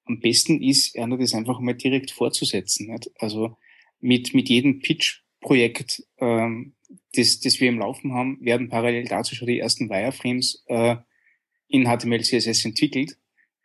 [0.04, 2.90] am besten ist, das einfach mal direkt fortzusetzen.
[2.90, 3.10] Nicht?
[3.18, 3.56] Also
[4.00, 6.74] mit, mit jedem Pitch-Projekt, ähm,
[7.14, 10.96] das, das wir im Laufen haben, werden parallel dazu schon die ersten Wireframes äh,
[11.68, 13.16] in HTML, CSS entwickelt,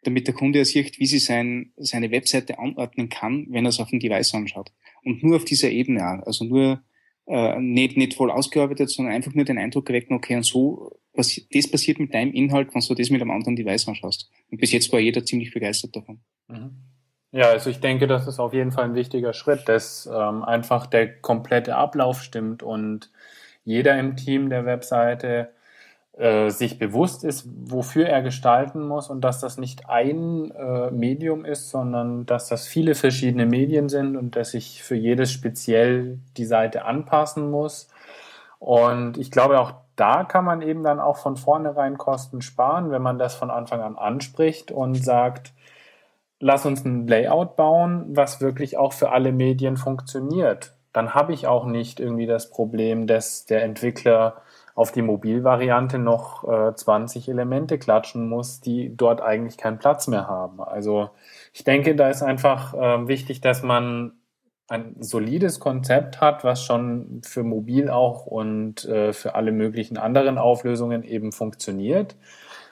[0.03, 3.79] damit der Kunde ja sieht, wie sie sein, seine Webseite anordnen kann, wenn er es
[3.79, 4.71] auf dem Device anschaut.
[5.03, 6.25] Und nur auf dieser Ebene.
[6.25, 6.83] Also nur
[7.25, 11.39] äh, nicht, nicht voll ausgearbeitet, sondern einfach nur den Eindruck erwecken, okay, und so, was,
[11.51, 14.29] das passiert mit deinem Inhalt, wenn du das mit einem anderen Device anschaust.
[14.51, 16.19] Und bis jetzt war jeder ziemlich begeistert davon.
[16.47, 16.71] Mhm.
[17.31, 20.85] Ja, also ich denke, das ist auf jeden Fall ein wichtiger Schritt, dass ähm, einfach
[20.85, 23.09] der komplette Ablauf stimmt und
[23.63, 25.49] jeder im Team der Webseite
[26.17, 31.43] äh, sich bewusst ist, wofür er gestalten muss und dass das nicht ein äh, Medium
[31.43, 36.45] ist, sondern dass das viele verschiedene Medien sind und dass ich für jedes speziell die
[36.45, 37.87] Seite anpassen muss.
[38.59, 43.01] Und ich glaube, auch da kann man eben dann auch von vornherein Kosten sparen, wenn
[43.01, 45.51] man das von Anfang an anspricht und sagt,
[46.39, 50.75] lass uns ein Layout bauen, was wirklich auch für alle Medien funktioniert.
[50.91, 54.41] Dann habe ich auch nicht irgendwie das Problem, dass der Entwickler
[54.75, 60.27] auf die Mobilvariante noch äh, 20 Elemente klatschen muss, die dort eigentlich keinen Platz mehr
[60.27, 60.61] haben.
[60.61, 61.11] Also
[61.53, 64.13] ich denke, da ist einfach äh, wichtig, dass man
[64.69, 70.37] ein solides Konzept hat, was schon für mobil auch und äh, für alle möglichen anderen
[70.37, 72.15] Auflösungen eben funktioniert.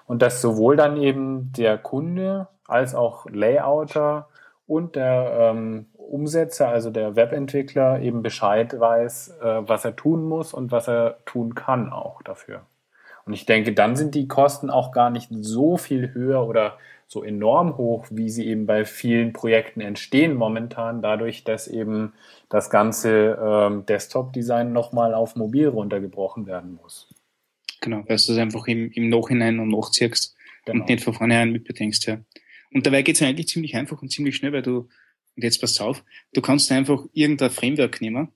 [0.08, 4.30] Und dass sowohl dann eben der Kunde als auch Layouter
[4.66, 10.54] und der ähm, Umsetzer, also der Webentwickler, eben Bescheid weiß, äh, was er tun muss
[10.54, 12.65] und was er tun kann auch dafür.
[13.26, 17.24] Und ich denke, dann sind die Kosten auch gar nicht so viel höher oder so
[17.24, 22.13] enorm hoch, wie sie eben bei vielen Projekten entstehen momentan, dadurch, dass eben
[22.50, 27.13] das ganze ähm, Desktop-Design nochmal auf mobil runtergebrochen werden muss.
[27.82, 30.80] Genau, weil du das einfach im, im Nachhinein und nachziehst genau.
[30.80, 32.19] und nicht von vornherein mitbedenkst, ja.
[32.74, 34.88] Und dabei geht es eigentlich ziemlich einfach und ziemlich schnell, weil du,
[35.36, 38.30] und jetzt pass auf, du kannst einfach irgendein Framework nehmen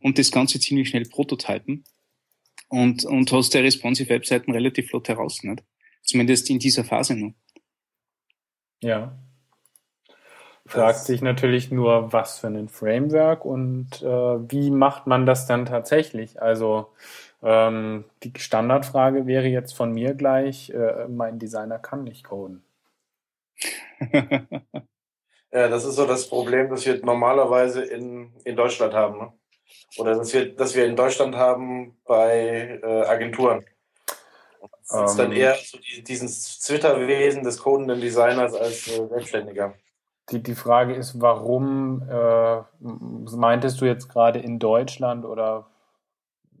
[0.00, 1.84] und das Ganze ziemlich schnell prototypen
[2.68, 5.62] und, und hast der responsive Webseiten relativ flott heraus, nicht?
[6.02, 7.34] Zumindest in dieser Phase noch.
[8.80, 9.18] Ja.
[10.66, 15.64] Fragt sich natürlich nur, was für ein Framework und äh, wie macht man das dann
[15.64, 16.42] tatsächlich?
[16.42, 16.92] Also
[17.42, 22.64] ähm, die Standardfrage wäre jetzt von mir gleich, äh, mein Designer kann nicht coden.
[25.56, 29.18] ja, das ist so das Problem, das wir normalerweise in, in Deutschland haben.
[29.18, 29.32] Ne?
[29.96, 33.64] Oder das wir, das wir in Deutschland haben bei äh, Agenturen.
[34.90, 35.38] Das ist dann ähm.
[35.38, 39.72] eher so die, dieses Twitter-Wesen des codenden Designers als äh, Selbstständiger.
[40.30, 45.70] Die, die Frage ist, warum äh, meintest du jetzt gerade in Deutschland oder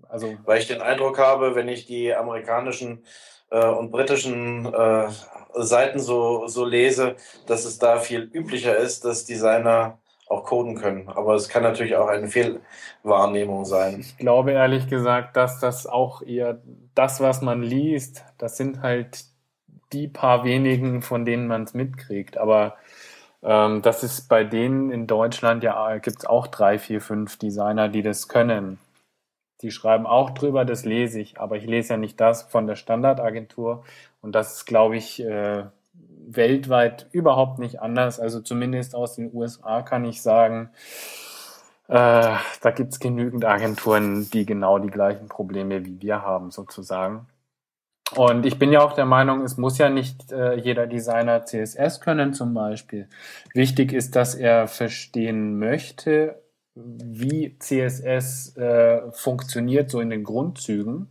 [0.08, 0.34] also?
[0.46, 3.04] Weil ich den Eindruck habe, wenn ich die amerikanischen
[3.50, 5.08] äh, und britischen äh,
[5.56, 7.16] Seiten so, so lese,
[7.46, 11.08] dass es da viel üblicher ist, dass Designer auch coden können.
[11.08, 14.00] Aber es kann natürlich auch eine Fehlwahrnehmung sein.
[14.00, 16.60] Ich glaube ehrlich gesagt, dass das auch eher
[16.94, 19.24] das, was man liest, das sind halt
[19.92, 22.38] die paar wenigen, von denen man es mitkriegt.
[22.38, 22.76] Aber
[23.42, 27.88] ähm, das ist bei denen in Deutschland ja, gibt es auch drei, vier, fünf Designer,
[27.88, 28.78] die das können.
[29.62, 32.76] Die schreiben auch drüber, das lese ich, aber ich lese ja nicht das von der
[32.76, 33.84] Standardagentur.
[34.20, 35.64] Und das ist, glaube ich, äh,
[36.26, 38.20] weltweit überhaupt nicht anders.
[38.20, 40.70] Also zumindest aus den USA kann ich sagen,
[41.88, 47.26] äh, da gibt es genügend Agenturen, die genau die gleichen Probleme wie wir haben, sozusagen.
[48.14, 52.00] Und ich bin ja auch der Meinung, es muss ja nicht äh, jeder Designer CSS
[52.00, 53.08] können zum Beispiel.
[53.52, 56.40] Wichtig ist, dass er verstehen möchte,
[56.76, 61.08] wie CSS äh, funktioniert, so in den Grundzügen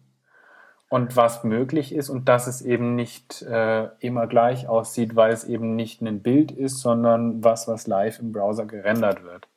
[0.89, 5.43] und was möglich ist und dass es eben nicht äh, immer gleich aussieht, weil es
[5.43, 9.47] eben nicht ein Bild ist, sondern was, was live im Browser gerendert wird.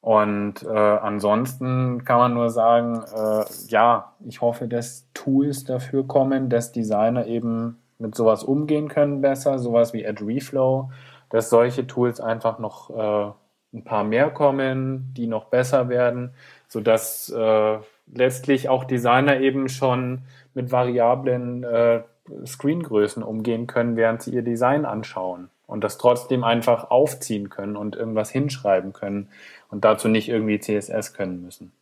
[0.00, 6.48] Und äh, ansonsten kann man nur sagen, äh, ja, ich hoffe, dass Tools dafür kommen,
[6.48, 10.90] dass Designer eben mit sowas umgehen können besser, sowas wie Add Reflow,
[11.30, 13.32] dass solche Tools einfach noch äh,
[13.72, 16.34] ein paar mehr kommen, die noch besser werden,
[16.68, 17.78] sodass äh,
[18.12, 20.22] letztlich auch Designer eben schon
[20.54, 22.02] mit variablen äh,
[22.46, 27.96] Screengrößen umgehen können, während sie ihr Design anschauen und das trotzdem einfach aufziehen können und
[27.96, 29.28] irgendwas hinschreiben können
[29.70, 31.72] und dazu nicht irgendwie CSS können müssen.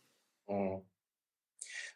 [0.47, 0.81] Mhm.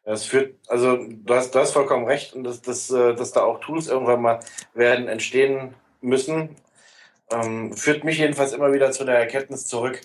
[0.03, 3.43] Das führt, also du hast, du hast vollkommen recht und dass, dass, äh, dass da
[3.43, 4.39] auch Tools irgendwann mal
[4.75, 6.55] werden entstehen müssen,
[7.31, 10.01] ähm, führt mich jedenfalls immer wieder zu der Erkenntnis zurück,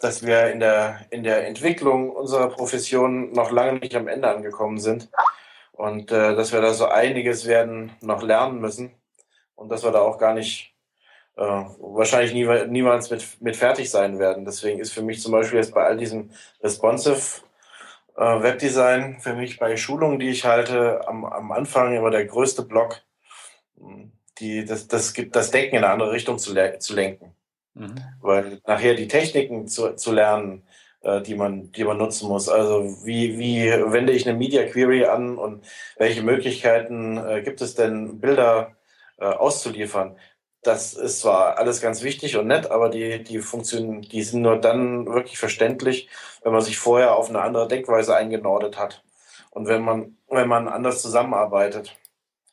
[0.00, 4.78] dass wir in der, in der Entwicklung unserer Profession noch lange nicht am Ende angekommen
[4.78, 5.08] sind
[5.72, 8.92] und äh, dass wir da so einiges werden noch lernen müssen
[9.54, 10.74] und dass wir da auch gar nicht
[11.36, 14.44] äh, wahrscheinlich nie, niemals mit, mit fertig sein werden.
[14.44, 16.30] Deswegen ist für mich zum Beispiel jetzt bei all diesem
[16.62, 17.42] responsive
[18.16, 22.62] äh, Webdesign für mich bei Schulungen, die ich halte, am, am Anfang immer der größte
[22.62, 23.00] Block,
[24.40, 27.34] die, das, das gibt das Denken in eine andere Richtung zu, zu lenken.
[27.74, 27.94] Mhm.
[28.20, 30.62] Weil nachher die Techniken zu, zu lernen,
[31.02, 32.48] äh, die, man, die man nutzen muss.
[32.48, 35.64] Also wie, wie wende ich eine Media Query an und
[35.96, 38.76] welche Möglichkeiten äh, gibt es denn, Bilder
[39.18, 40.16] äh, auszuliefern?
[40.62, 44.58] Das ist zwar alles ganz wichtig und nett, aber die, die Funktionen, die sind nur
[44.60, 46.08] dann wirklich verständlich,
[46.42, 49.02] wenn man sich vorher auf eine andere Denkweise eingenordet hat.
[49.50, 51.96] und wenn man, wenn man anders zusammenarbeitet.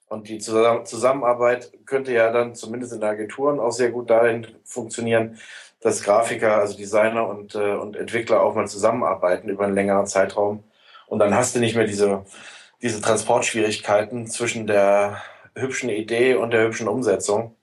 [0.07, 5.39] Und die Zusammenarbeit könnte ja dann zumindest in Agenturen auch sehr gut dahin funktionieren,
[5.81, 10.63] dass Grafiker, also Designer und, äh, und Entwickler auch mal zusammenarbeiten über einen längeren Zeitraum.
[11.07, 12.25] Und dann hast du nicht mehr diese,
[12.81, 15.21] diese Transportschwierigkeiten zwischen der
[15.55, 17.55] hübschen Idee und der hübschen Umsetzung.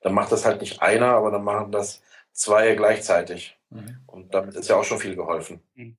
[0.00, 2.02] Dann macht das halt nicht einer, aber dann machen das
[2.32, 3.56] zwei gleichzeitig.
[3.70, 3.98] Mhm.
[4.06, 5.60] Und damit ist ja auch schon viel geholfen.
[5.74, 5.96] Mhm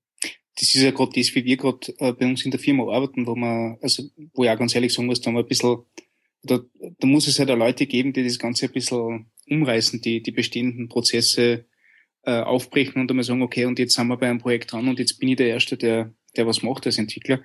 [0.59, 3.25] das ist ja gerade das, wie wir gerade äh, bei uns in der Firma arbeiten,
[3.25, 5.79] wo man, also wo ich auch ganz ehrlich sagen muss, da haben wir ein bisschen,
[6.43, 6.59] da,
[6.99, 10.31] da muss es halt auch Leute geben, die das Ganze ein bisschen umreißen, die die
[10.31, 11.65] bestehenden Prozesse
[12.23, 14.99] äh, aufbrechen und einmal sagen, okay, und jetzt sind wir bei einem Projekt dran und
[14.99, 17.41] jetzt bin ich der Erste, der, der was macht als Entwickler.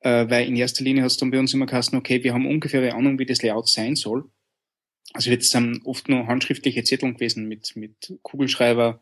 [0.00, 2.46] Äh, weil in erster Linie hat es dann bei uns immer geheißen, okay, wir haben
[2.46, 4.30] ungefähr eine Ahnung, wie das Layout sein soll.
[5.12, 9.00] Also jetzt sind oft nur handschriftliche Zettel gewesen mit, mit Kugelschreiber,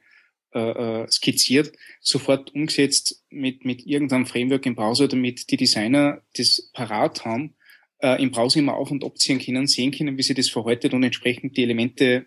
[0.55, 6.71] äh, äh, skizziert, sofort umgesetzt mit, mit irgendeinem Framework im Browser, damit die Designer das
[6.73, 7.55] parat haben,
[7.99, 11.03] äh, im Browser immer auf- und abziehen können, sehen können, wie sie das verhaltet und
[11.03, 12.27] entsprechend die Elemente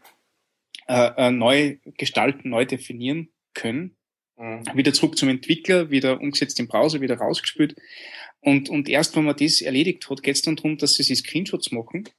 [0.88, 3.96] äh, äh, neu gestalten, neu definieren können.
[4.38, 4.64] Mhm.
[4.74, 7.76] Wieder zurück zum Entwickler, wieder umgesetzt im Browser, wieder rausgespült.
[8.42, 11.20] Und, und erst wenn man das erledigt hat, geht es dann darum, dass sie sich
[11.20, 12.10] Screenshots machen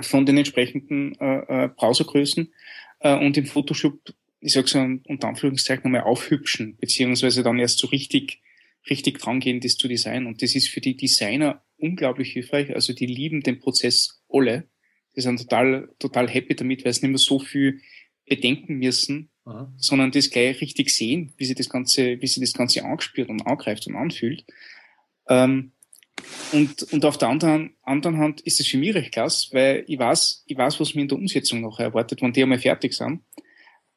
[0.00, 2.52] von den entsprechenden äh, äh, Browsergrößen
[3.00, 3.98] äh, und im Photoshop
[4.40, 8.40] ich sage so unter Anführungszeichen nochmal aufhübschen, beziehungsweise dann erst so richtig,
[8.88, 10.26] richtig dran gehen, das zu designen.
[10.26, 12.74] Und das ist für die Designer unglaublich hilfreich.
[12.74, 14.68] Also die lieben den Prozess alle.
[15.16, 17.80] Die sind total, total happy damit, weil sie nicht mehr so viel
[18.26, 19.72] bedenken müssen, Aha.
[19.76, 23.44] sondern das gleich richtig sehen, wie sie das Ganze, wie sie das Ganze angespürt und
[23.46, 24.44] angreift und anfühlt.
[25.28, 25.72] Ähm,
[26.52, 29.98] und, und auf der anderen, anderen Hand ist es für mich recht klasse, weil ich
[29.98, 33.20] weiß, ich weiß, was mir in der Umsetzung noch erwartet, wenn die einmal fertig sind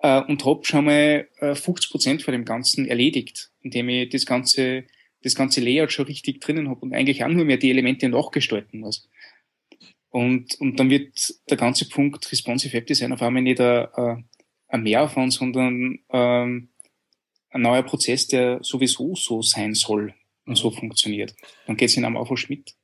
[0.02, 4.26] äh, und habe schon mal äh, 50 Prozent von dem Ganzen erledigt, indem ich das
[4.26, 4.86] ganze,
[5.24, 8.80] das ganze Layout schon richtig drinnen habe und eigentlich auch nur mehr die Elemente nachgestalten
[8.80, 9.10] muss.
[10.10, 14.28] Und, und dann wird der ganze Punkt Responsive App Design auf einmal nicht ein,
[14.68, 16.70] ein, Mehraufwand, sondern ähm,
[17.50, 20.14] ein neuer Prozess, der sowieso so sein soll
[20.46, 21.34] und so funktioniert.
[21.66, 22.76] Dann geht es in einem einfach Schmidt.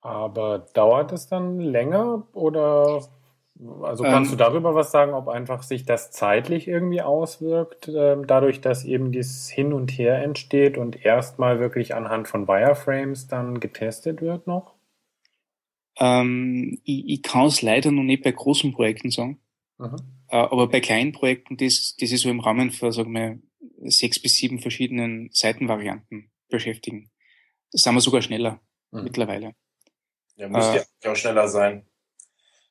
[0.00, 3.08] Aber dauert es dann länger oder
[3.82, 8.16] also kannst ähm, du darüber was sagen, ob einfach sich das zeitlich irgendwie auswirkt, äh,
[8.26, 13.60] dadurch, dass eben dieses Hin und Her entsteht und erstmal wirklich anhand von Wireframes dann
[13.60, 14.74] getestet wird noch?
[15.98, 19.40] Ähm, ich, ich kann es leider noch nicht bei großen Projekten sagen.
[19.78, 19.96] Mhm.
[20.28, 23.38] Äh, aber bei kleinen Projekten, das, das ist so im Rahmen von, sagen wir,
[23.88, 27.10] sechs bis sieben verschiedenen Seitenvarianten beschäftigen.
[27.70, 29.04] sind wir sogar schneller mhm.
[29.04, 29.54] mittlerweile.
[30.36, 31.86] Ja, müsste äh, ja auch schneller sein.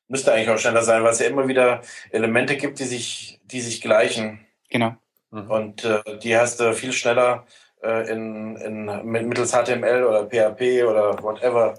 [0.08, 3.60] Müsste eigentlich auch schneller sein, weil es ja immer wieder Elemente gibt, die sich, die
[3.60, 4.46] sich gleichen.
[4.70, 4.94] Genau.
[5.30, 5.50] Mhm.
[5.50, 7.46] Und äh, die hast du viel schneller
[7.82, 11.74] äh, in, in, mittels HTML oder PHP oder whatever,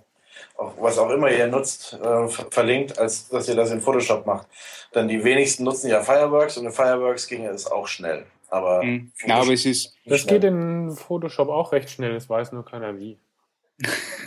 [0.58, 4.48] auch, was auch immer ihr nutzt, äh, verlinkt, als dass ihr das in Photoshop macht.
[4.94, 8.26] Denn die wenigsten nutzen ja Fireworks und in Fireworks ging es auch schnell.
[8.50, 9.12] Aber, mhm.
[9.26, 9.94] ja, aber es ist.
[10.06, 10.40] Das schnell.
[10.40, 13.18] geht in Photoshop auch recht schnell, es weiß nur keiner wie.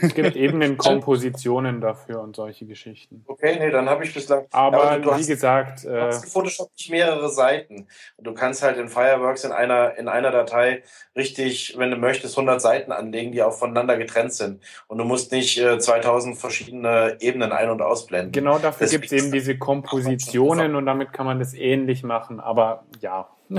[0.00, 3.24] Es gibt Ebenenkompositionen dafür und solche Geschichten.
[3.26, 4.46] Okay, nee, dann habe ich bislang.
[4.52, 7.88] Aber, aber wie hast, gesagt, du hast in äh, Photoshop nicht mehrere Seiten.
[8.16, 10.84] Und du kannst halt in Fireworks in einer, in einer Datei
[11.16, 14.62] richtig, wenn du möchtest, 100 Seiten anlegen, die auch voneinander getrennt sind.
[14.86, 18.32] Und du musst nicht äh, 2000 verschiedene Ebenen ein- und ausblenden.
[18.32, 22.40] Genau dafür gibt es eben diese Kompositionen und damit kann man das ähnlich machen.
[22.40, 23.28] Aber ja.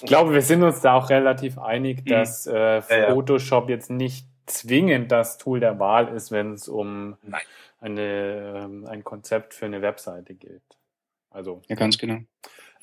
[0.00, 2.08] Ich glaube, wir sind uns da auch relativ einig, mhm.
[2.08, 7.16] dass äh, Photoshop jetzt nicht zwingend das Tool der Wahl ist, wenn es um
[7.80, 10.62] eine, ähm, ein Konzept für eine Webseite geht.
[11.30, 11.62] Also.
[11.68, 12.20] Ja, ganz genau.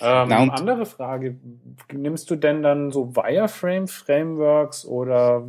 [0.01, 1.38] Ähm, Na, andere Frage,
[1.91, 5.45] nimmst du denn dann so Wireframe-Frameworks oder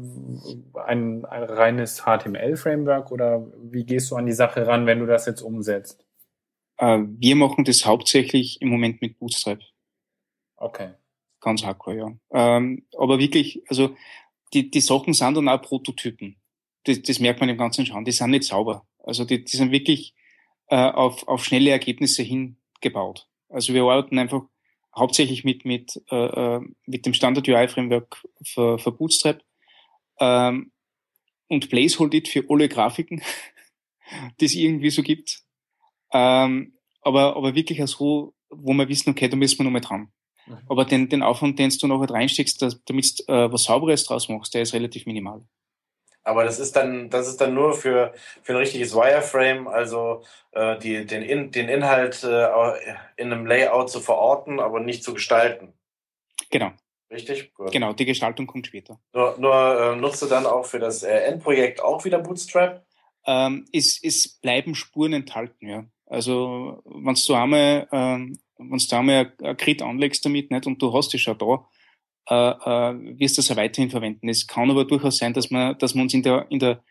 [0.75, 5.27] ein, ein reines HTML-Framework oder wie gehst du an die Sache ran, wenn du das
[5.27, 6.05] jetzt umsetzt?
[6.79, 9.61] Äh, wir machen das hauptsächlich im Moment mit Bootstrap.
[10.57, 10.91] Okay.
[11.41, 12.13] Ganz hardcore, ja.
[12.33, 13.97] Ähm, aber wirklich, also
[14.53, 16.37] die, die Sachen sind dann auch Prototypen.
[16.85, 18.05] Das, das merkt man im Ganzen schon.
[18.05, 18.87] Die sind nicht sauber.
[18.99, 20.15] Also die, die sind wirklich
[20.69, 23.29] äh, auf, auf schnelle Ergebnisse hingebaut.
[23.49, 24.43] Also wir arbeiten einfach
[24.97, 29.43] hauptsächlich mit, mit, äh, äh mit dem Standard UI-Framework für, für Bootstrap
[30.19, 30.73] ähm,
[31.49, 33.23] und Placehold it für alle Grafiken,
[34.41, 35.43] die es irgendwie so gibt.
[36.13, 40.13] Ähm, aber, aber wirklich so, wo wir wissen, okay, da müssen wir nochmal dran.
[40.69, 44.29] Aber den, den Aufwand, den du noch halt reinsteckst, damit du äh, was Sauberes draus
[44.29, 45.43] machst, der ist relativ minimal.
[46.23, 50.23] Aber das ist dann, das ist dann nur für, für ein richtiges Wireframe, also
[50.53, 52.47] äh, die, den, in, den Inhalt äh,
[53.17, 55.73] in einem Layout zu verorten, aber nicht zu gestalten.
[56.51, 56.73] Genau.
[57.11, 57.53] Richtig?
[57.55, 57.73] Gut.
[57.73, 59.01] Genau, die Gestaltung kommt später.
[59.13, 62.85] Nur, nur äh, nutzt du dann auch für das äh, Endprojekt auch wieder Bootstrap?
[63.27, 65.85] Ähm, es, es bleiben Spuren enthalten, ja.
[66.07, 70.93] Also, wenn du einmal, ähm, wenn du einmal ein Crit anlegst damit, nicht, und du
[70.93, 71.67] hast es schon da,
[72.29, 74.29] äh, äh, wirst du das auch weiterhin verwenden.
[74.29, 76.83] Es kann aber durchaus sein, dass man, dass wir uns in der, in der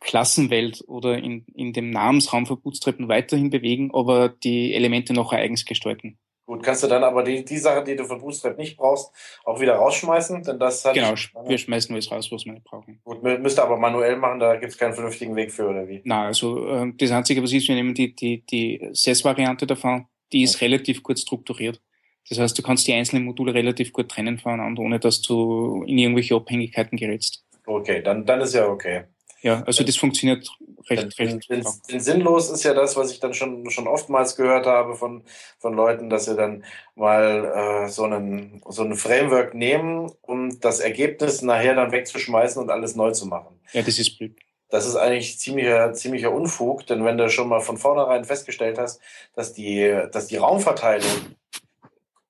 [0.00, 5.64] Klassenwelt oder in, in dem Namensraum für Bootstrap weiterhin bewegen, aber die Elemente noch eigens
[5.64, 6.18] gestalten.
[6.46, 9.10] Gut, kannst du dann aber die, die Sache, die du von Bootstrap nicht brauchst,
[9.44, 10.44] auch wieder rausschmeißen?
[10.44, 11.14] Denn das hat genau,
[11.44, 13.00] wir schmeißen alles raus, was wir nicht brauchen.
[13.02, 16.02] Gut, müsst ihr aber manuell machen, da gibt es keinen vernünftigen Weg für, oder wie?
[16.04, 20.42] Na, also äh, das Einzige, was ist, wir nehmen die, die, die SES-Variante davon, die
[20.42, 21.80] ist relativ gut strukturiert.
[22.28, 25.98] Das heißt, du kannst die einzelnen Module relativ gut trennen voneinander, ohne dass du in
[25.98, 27.44] irgendwelche Abhängigkeiten gerätst.
[27.66, 29.04] Okay, dann, dann ist ja okay.
[29.42, 30.48] Ja, also das funktioniert
[30.88, 31.50] recht, denn, recht.
[31.50, 35.22] Denn, denn sinnlos ist ja das, was ich dann schon, schon oftmals gehört habe von,
[35.58, 36.64] von Leuten, dass sie dann
[36.94, 42.70] mal äh, so, einen, so ein Framework nehmen, um das Ergebnis nachher dann wegzuschmeißen und
[42.70, 43.60] alles neu zu machen.
[43.72, 44.36] Ja, das ist blöd.
[44.68, 49.00] Das ist eigentlich ziemlicher, ziemlicher Unfug, denn wenn du schon mal von vornherein festgestellt hast,
[49.34, 51.36] dass die, dass die Raumverteilung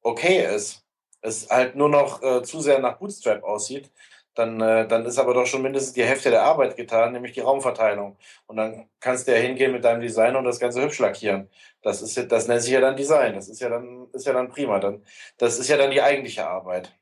[0.02, 0.84] okay ist,
[1.22, 3.90] es halt nur noch äh, zu sehr nach Bootstrap aussieht,
[4.36, 7.40] dann, äh, dann ist aber doch schon mindestens die Hälfte der Arbeit getan, nämlich die
[7.40, 8.16] Raumverteilung.
[8.46, 11.48] Und dann kannst du ja hingehen mit deinem Design und das Ganze hübsch lackieren.
[11.82, 13.34] Das ist das nennt sich ja dann Design.
[13.34, 14.78] Das ist ja dann, ist ja dann prima.
[14.78, 15.02] Dann,
[15.38, 16.92] das ist ja dann die eigentliche Arbeit.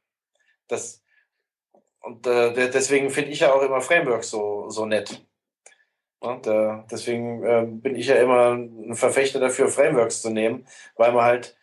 [0.69, 1.03] Das,
[2.05, 5.25] und äh, deswegen finde ich ja auch immer Frameworks so, so nett.
[6.21, 11.13] Und äh, deswegen äh, bin ich ja immer ein Verfechter dafür, Frameworks zu nehmen, weil
[11.13, 11.57] man halt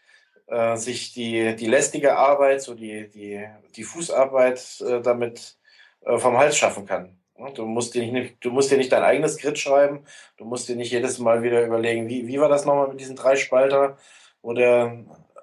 [0.48, 5.58] äh, sich die, die lästige Arbeit, so die, die, die Fußarbeit äh, damit
[6.02, 7.18] äh, vom Hals schaffen kann.
[7.56, 10.06] Du musst, dir nicht, du musst dir nicht dein eigenes Grid schreiben,
[10.38, 13.16] du musst dir nicht jedes Mal wieder überlegen, wie, wie war das nochmal mit diesen
[13.16, 13.98] drei Spalter
[14.44, 14.96] oder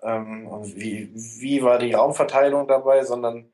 [0.03, 3.53] ähm, wie, wie war die Raumverteilung dabei, sondern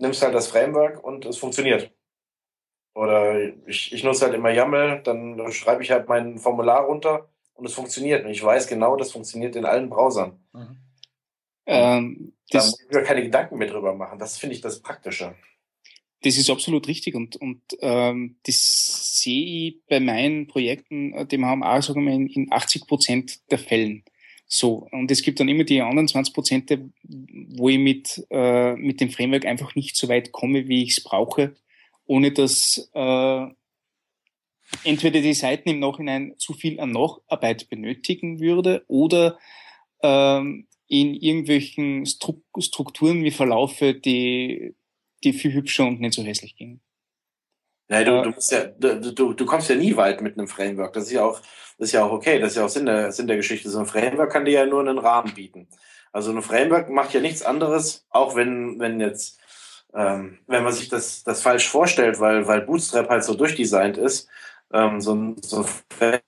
[0.00, 1.92] nimmst halt das Framework und es funktioniert.
[2.94, 7.64] Oder ich, ich nutze halt immer YAML, dann schreibe ich halt mein Formular runter und
[7.66, 8.24] es funktioniert.
[8.24, 10.40] Und ich weiß genau, das funktioniert in allen Browsern.
[10.52, 10.76] Mhm.
[11.66, 14.18] Ähm, da muss ich mir keine Gedanken mehr drüber machen.
[14.18, 15.34] Das finde ich das Praktische.
[16.22, 21.38] Das ist absolut richtig und, und ähm, das sehe ich bei meinen Projekten, äh, die
[21.38, 24.04] wir haben auch sagen wir, in, in 80 Prozent der Fällen
[24.52, 24.88] so.
[24.90, 29.10] Und es gibt dann immer die anderen 20 Prozent, wo ich mit, äh, mit dem
[29.10, 31.54] Framework einfach nicht so weit komme, wie ich es brauche,
[32.04, 33.46] ohne dass äh,
[34.82, 39.38] entweder die Seiten im Nachhinein zu viel an Nacharbeit benötigen würde oder
[40.02, 44.74] ähm, in irgendwelchen Strukturen wie Verlaufe, die
[45.22, 46.80] die viel hübscher und nicht so hässlich gingen.
[47.90, 50.92] Nein, du, du, musst ja, du, du, du kommst ja nie weit mit einem Framework.
[50.92, 51.40] Das ist ja auch,
[51.76, 52.38] das ist ja auch okay.
[52.38, 53.68] Das ist ja auch Sinn der, Sinn der Geschichte.
[53.68, 55.66] So ein Framework kann dir ja nur einen Rahmen bieten.
[56.12, 59.40] Also ein Framework macht ja nichts anderes, auch wenn, wenn jetzt,
[59.92, 64.28] ähm, wenn man sich das, das falsch vorstellt, weil, weil Bootstrap halt so durchdesignt ist,
[64.72, 65.64] ähm, so ein, so
[66.00, 66.20] ein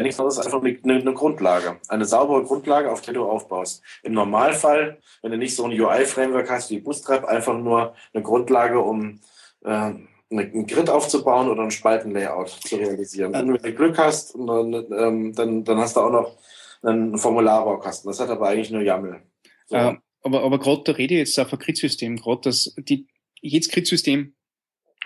[0.00, 3.82] nichts anderes einfach eine, eine, Grundlage, eine saubere Grundlage, auf der du aufbaust.
[4.02, 8.80] Im Normalfall, wenn du nicht so ein UI-Framework hast wie Bootstrap, einfach nur eine Grundlage,
[8.80, 9.20] um
[9.64, 9.92] äh,
[10.30, 13.32] einen Grid aufzubauen oder ein Spaltenlayout zu realisieren.
[13.32, 16.36] Wenn du Glück hast, dann, ähm, dann, dann hast du auch noch
[16.82, 18.10] einen Formularbaukasten.
[18.10, 19.22] Das hat aber eigentlich nur YAML.
[19.66, 19.76] So.
[19.76, 23.06] Äh, aber aber gerade da rede ich jetzt auf ein Grid-System, gerade das, die,
[23.40, 24.34] jedes Grid-System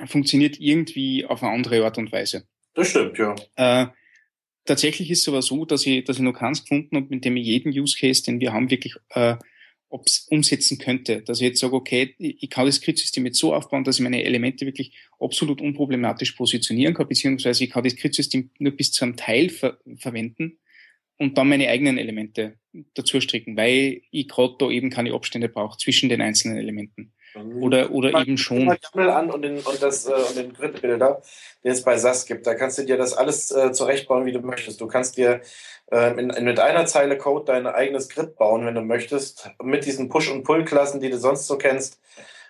[0.06, 2.44] funktioniert irgendwie auf eine andere Art und Weise.
[2.74, 3.34] Das stimmt, ja.
[3.56, 3.88] Äh,
[4.64, 7.36] tatsächlich ist es aber so, dass ich, dass ich noch keins gefunden habe, mit dem
[7.36, 9.36] ich jeden Use Case, den wir haben, wirklich äh,
[9.90, 11.22] umsetzen könnte.
[11.22, 14.22] Dass ich jetzt sage, okay, ich kann das Grid-System jetzt so aufbauen, dass ich meine
[14.22, 19.16] Elemente wirklich absolut unproblematisch positionieren kann, beziehungsweise ich kann das Grid-System nur bis zu einem
[19.16, 20.58] Teil ver verwenden
[21.18, 22.56] und dann meine eigenen Elemente
[22.94, 27.12] dazu stricken, weil ich gerade da eben keine Abstände brauche zwischen den einzelnen Elementen.
[27.34, 28.66] Oder, oder eben schon.
[28.66, 31.22] YAML an und den, und, das, äh, und den Gridbilder,
[31.62, 32.46] den es bei SAS gibt.
[32.46, 34.80] Da kannst du dir das alles äh, zurechtbauen, wie du möchtest.
[34.80, 35.40] Du kannst dir
[35.90, 39.50] äh, in, in, mit einer Zeile Code dein eigenes Grid bauen, wenn du möchtest.
[39.62, 42.00] Mit diesen Push- und Pull-Klassen, die du sonst so kennst,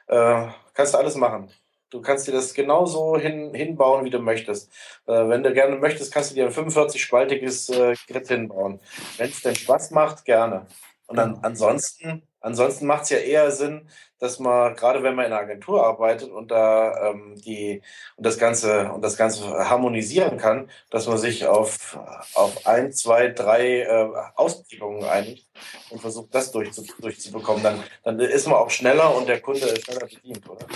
[0.07, 1.51] äh, kannst du alles machen.
[1.91, 4.70] Du kannst dir das genauso hin, hinbauen, wie du möchtest.
[5.07, 8.81] Äh, wenn du gerne möchtest, kannst du dir ein 45-spaltiges äh, Grid hinbauen.
[9.16, 10.66] Wenn es denn Spaß macht, gerne.
[11.09, 13.88] Und dann, ansonsten, ansonsten macht es ja eher Sinn,
[14.18, 17.82] dass man, gerade wenn man in einer Agentur arbeitet und da ähm, die
[18.16, 21.99] und das Ganze und das Ganze harmonisieren kann, dass man sich auf,
[22.34, 25.49] auf ein, zwei, drei äh, Ausprägungen einigt
[25.91, 27.62] und versucht, das durchzu, durchzubekommen.
[27.62, 30.66] Dann, dann ist man auch schneller und der Kunde ist schneller bedient, oder?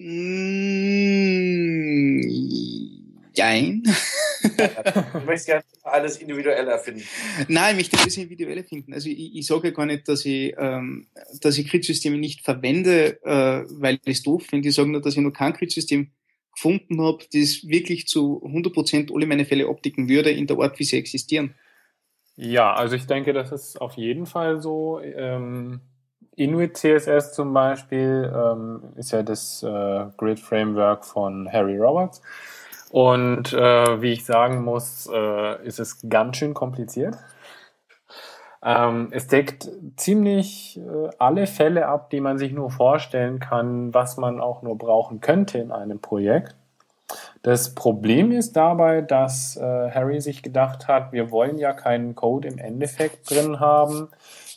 [0.00, 1.24] Mm,
[3.36, 3.82] jein.
[4.42, 7.02] du möchtest gerne alles individuell erfinden.
[7.48, 8.92] Nein, ich möchte alles individuell erfinden.
[8.92, 11.06] Also ich, ich sage ja gar nicht, dass ich, ähm,
[11.40, 14.68] dass ich Grid-Systeme nicht verwende, äh, weil ich es doof finde.
[14.68, 16.10] Ich sage nur, dass ich noch kein Grid-System
[16.52, 20.84] gefunden habe, das wirklich zu 100% alle meine Fälle abdecken würde in der Art, wie
[20.84, 21.54] sie existieren.
[22.36, 25.00] Ja, also ich denke, das ist auf jeden Fall so.
[25.00, 25.80] Ähm,
[26.36, 32.20] Inuit CSS zum Beispiel ähm, ist ja das äh, Grid Framework von Harry Roberts.
[32.94, 37.16] Und äh, wie ich sagen muss, äh, ist es ganz schön kompliziert.
[38.62, 44.16] Ähm, es deckt ziemlich äh, alle Fälle ab, die man sich nur vorstellen kann, was
[44.16, 46.54] man auch nur brauchen könnte in einem Projekt.
[47.42, 52.46] Das Problem ist dabei, dass äh, Harry sich gedacht hat, wir wollen ja keinen Code
[52.46, 54.10] im Endeffekt drin haben,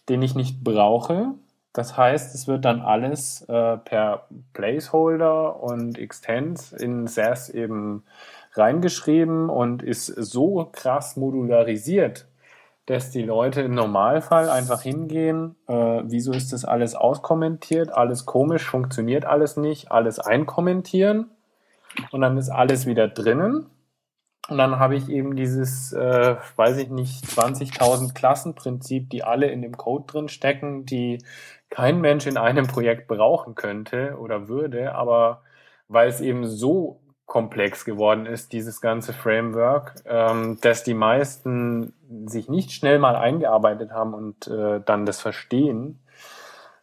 [0.10, 1.34] den ich nicht brauche.
[1.78, 4.24] Das heißt, es wird dann alles äh, per
[4.54, 8.04] Placeholder und Extends in SAS eben
[8.54, 12.26] reingeschrieben und ist so krass modularisiert,
[12.88, 18.64] dass die Leute im Normalfall einfach hingehen, äh, wieso ist das alles auskommentiert, alles komisch,
[18.68, 21.30] funktioniert alles nicht, alles einkommentieren
[22.10, 23.68] und dann ist alles wieder drinnen.
[24.50, 29.62] Und dann habe ich eben dieses, äh, weiß ich nicht, 20.000 Klassenprinzip, die alle in
[29.62, 31.18] dem Code drin stecken, die
[31.70, 35.42] kein Mensch in einem Projekt brauchen könnte oder würde, aber
[35.88, 41.94] weil es eben so komplex geworden ist, dieses ganze Framework, ähm, dass die meisten
[42.26, 46.00] sich nicht schnell mal eingearbeitet haben und äh, dann das verstehen,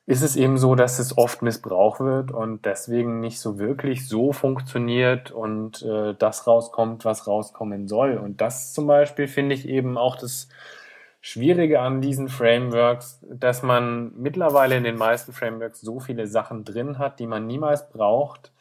[0.07, 4.33] ist es eben so, dass es oft missbraucht wird und deswegen nicht so wirklich so
[4.33, 8.19] funktioniert und äh, das rauskommt, was rauskommen soll.
[8.19, 10.51] Und das zum Beispiel finde ich eben auch das
[11.27, 16.99] Schwierige an diesen Frameworks, dass man mittlerweile in den meisten Frameworks so viele Sachen drin
[16.99, 18.53] hat, die man niemals braucht,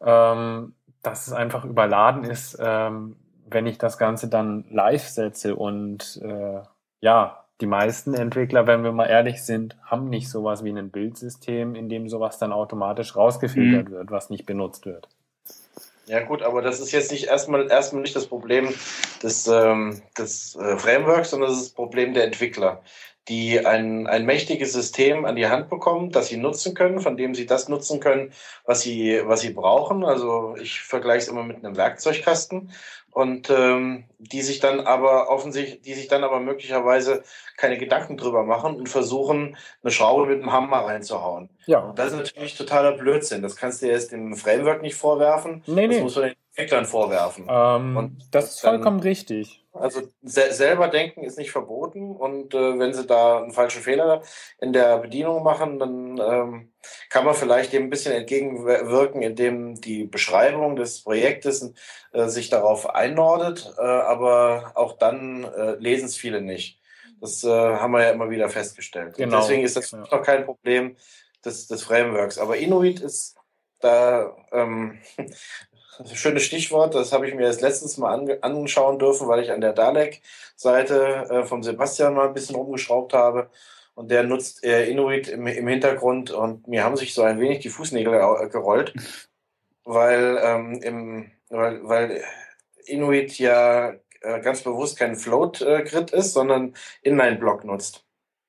[0.00, 3.16] ähm, dass es einfach überladen ist, ähm,
[3.50, 5.56] wenn ich das Ganze dann live setze.
[5.56, 6.62] Und äh,
[7.02, 11.74] ja, die meisten Entwickler, wenn wir mal ehrlich sind, haben nicht sowas wie ein Bildsystem,
[11.74, 13.92] in dem sowas dann automatisch rausgefiltert mhm.
[13.92, 15.10] wird, was nicht benutzt wird.
[16.06, 18.72] Ja gut, aber das ist jetzt nicht erstmal erstmal nicht das Problem
[19.22, 22.82] des, ähm, des äh, Frameworks, sondern das ist das Problem der Entwickler
[23.28, 27.34] die ein, ein mächtiges System an die Hand bekommen, das sie nutzen können, von dem
[27.34, 28.32] sie das nutzen können,
[28.64, 30.04] was sie, was sie brauchen.
[30.04, 32.70] Also ich vergleiche es immer mit einem Werkzeugkasten
[33.16, 37.22] und ähm, die sich dann aber offensichtlich, die sich dann aber möglicherweise
[37.56, 41.48] keine Gedanken drüber machen und versuchen, eine Schraube mit einem Hammer reinzuhauen.
[41.64, 41.78] Ja.
[41.78, 43.40] Und das ist natürlich totaler Blödsinn.
[43.40, 45.62] Das kannst du jetzt dem Framework nicht vorwerfen.
[45.66, 46.02] Nee, das nee.
[46.02, 47.46] muss man den Entwicklern vorwerfen.
[47.48, 49.64] Ähm, und das ist vollkommen richtig.
[49.76, 54.22] Also se selber denken ist nicht verboten und äh, wenn sie da einen falschen Fehler
[54.60, 56.72] in der Bedienung machen, dann ähm,
[57.10, 61.72] kann man vielleicht dem ein bisschen entgegenwirken, indem die Beschreibung des Projektes
[62.12, 66.80] äh, sich darauf einnordet, äh, aber auch dann äh, lesen es viele nicht.
[67.20, 69.16] Das äh, haben wir ja immer wieder festgestellt.
[69.16, 69.40] Genau.
[69.40, 69.98] deswegen ist das ja.
[69.98, 70.96] noch kein Problem
[71.44, 72.38] des, des Frameworks.
[72.38, 73.36] Aber Inuit ist
[73.80, 74.98] da ähm,
[76.12, 79.60] schönes Stichwort, das habe ich mir jetzt letztens mal ange anschauen dürfen, weil ich an
[79.60, 83.50] der Dalek-Seite äh, vom Sebastian mal ein bisschen rumgeschraubt habe.
[83.94, 87.60] Und der nutzt äh, Inuit im, im Hintergrund und mir haben sich so ein wenig
[87.60, 88.92] die Fußnägel gerollt,
[89.84, 92.24] weil, ähm, im, weil, weil
[92.84, 98.04] Inuit ja äh, ganz bewusst kein Float-Grid ist, sondern Inline-Block nutzt.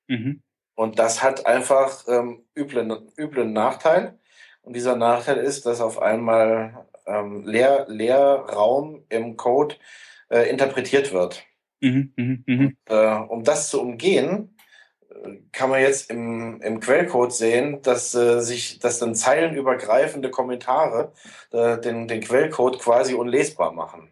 [0.08, 0.42] Mhm.
[0.76, 4.20] Und das hat einfach ähm, üblen, üblen Nachteil.
[4.62, 9.76] Und dieser Nachteil ist, dass auf einmal ähm, Leer, Leerraum im Code
[10.30, 11.44] äh, interpretiert wird.
[11.82, 12.66] Mhm, mh, mh.
[12.66, 14.56] Und, äh, um das zu umgehen,
[15.10, 21.14] äh, kann man jetzt im, im Quellcode sehen, dass äh, sich, dass dann zeilenübergreifende Kommentare
[21.52, 24.12] äh, den, den Quellcode quasi unlesbar machen.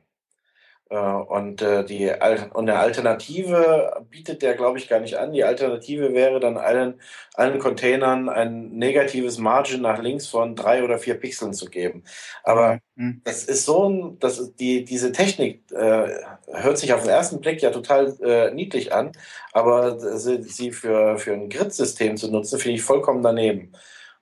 [0.89, 2.11] Äh, und, äh, die,
[2.53, 5.33] und eine Alternative bietet der, glaube ich, gar nicht an.
[5.33, 7.01] Die Alternative wäre dann allen,
[7.33, 12.03] allen Containern ein negatives Margin nach links von drei oder vier Pixeln zu geben.
[12.43, 13.21] Aber mhm.
[13.23, 16.07] das ist so ein, das, die, diese Technik äh,
[16.53, 19.11] hört sich auf den ersten Blick ja total äh, niedlich an,
[19.53, 23.73] aber sie, sie für, für ein Grid-System zu nutzen, finde ich vollkommen daneben.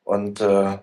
[0.05, 0.77] Und äh,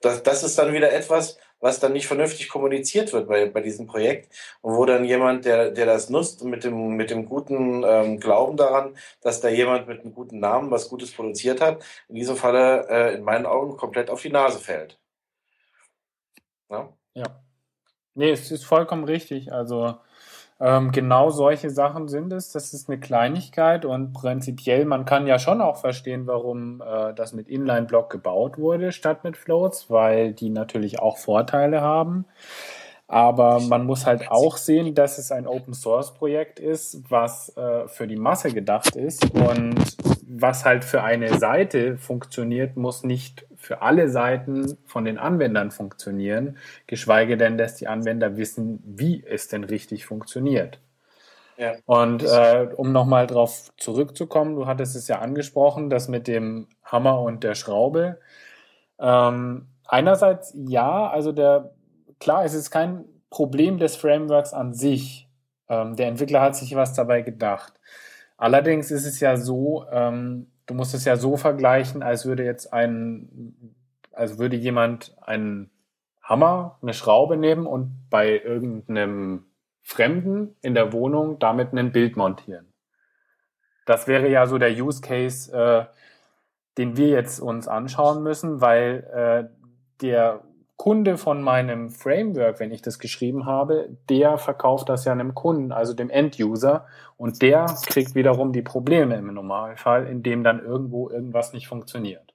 [0.00, 3.86] das, das ist dann wieder etwas, was dann nicht vernünftig kommuniziert wird bei, bei diesem
[3.86, 8.18] Projekt und wo dann jemand, der, der das nutzt, mit dem, mit dem guten ähm,
[8.18, 12.36] Glauben daran, dass da jemand mit einem guten Namen was Gutes produziert hat, in diesem
[12.36, 14.98] Falle äh, in meinen Augen komplett auf die Nase fällt.
[16.68, 16.92] Ja.
[17.14, 17.42] ja.
[18.14, 19.52] Nee, es ist vollkommen richtig.
[19.52, 19.94] Also
[20.62, 22.52] ähm, genau solche Sachen sind es.
[22.52, 27.32] Das ist eine Kleinigkeit und prinzipiell, man kann ja schon auch verstehen, warum äh, das
[27.32, 32.26] mit Inline-Block gebaut wurde statt mit Floats, weil die natürlich auch Vorteile haben.
[33.08, 37.88] Aber man muss halt auch sehen, dass es ein Open Source Projekt ist, was äh,
[37.88, 39.74] für die Masse gedacht ist und
[40.34, 46.56] was halt für eine Seite funktioniert, muss nicht für alle Seiten von den Anwendern funktionieren,
[46.86, 50.80] geschweige denn, dass die Anwender wissen, wie es denn richtig funktioniert.
[51.58, 51.74] Ja.
[51.84, 57.20] Und äh, um nochmal drauf zurückzukommen, du hattest es ja angesprochen, das mit dem Hammer
[57.20, 58.18] und der Schraube.
[58.98, 61.72] Ähm, einerseits ja, also der
[62.18, 65.28] klar, es ist kein Problem des Frameworks an sich.
[65.68, 67.74] Ähm, der Entwickler hat sich was dabei gedacht.
[68.42, 72.72] Allerdings ist es ja so, ähm, du musst es ja so vergleichen, als würde jetzt
[72.72, 73.76] ein,
[74.10, 75.70] also würde jemand einen
[76.20, 79.44] Hammer, eine Schraube nehmen und bei irgendeinem
[79.80, 82.72] Fremden in der Wohnung damit ein Bild montieren.
[83.86, 85.84] Das wäre ja so der Use Case, äh,
[86.78, 89.56] den wir jetzt uns anschauen müssen, weil äh,
[90.00, 90.42] der
[90.82, 95.70] Kunde von meinem Framework, wenn ich das geschrieben habe, der verkauft das ja einem Kunden,
[95.70, 101.52] also dem End-User, und der kriegt wiederum die Probleme im Normalfall, indem dann irgendwo irgendwas
[101.52, 102.34] nicht funktioniert.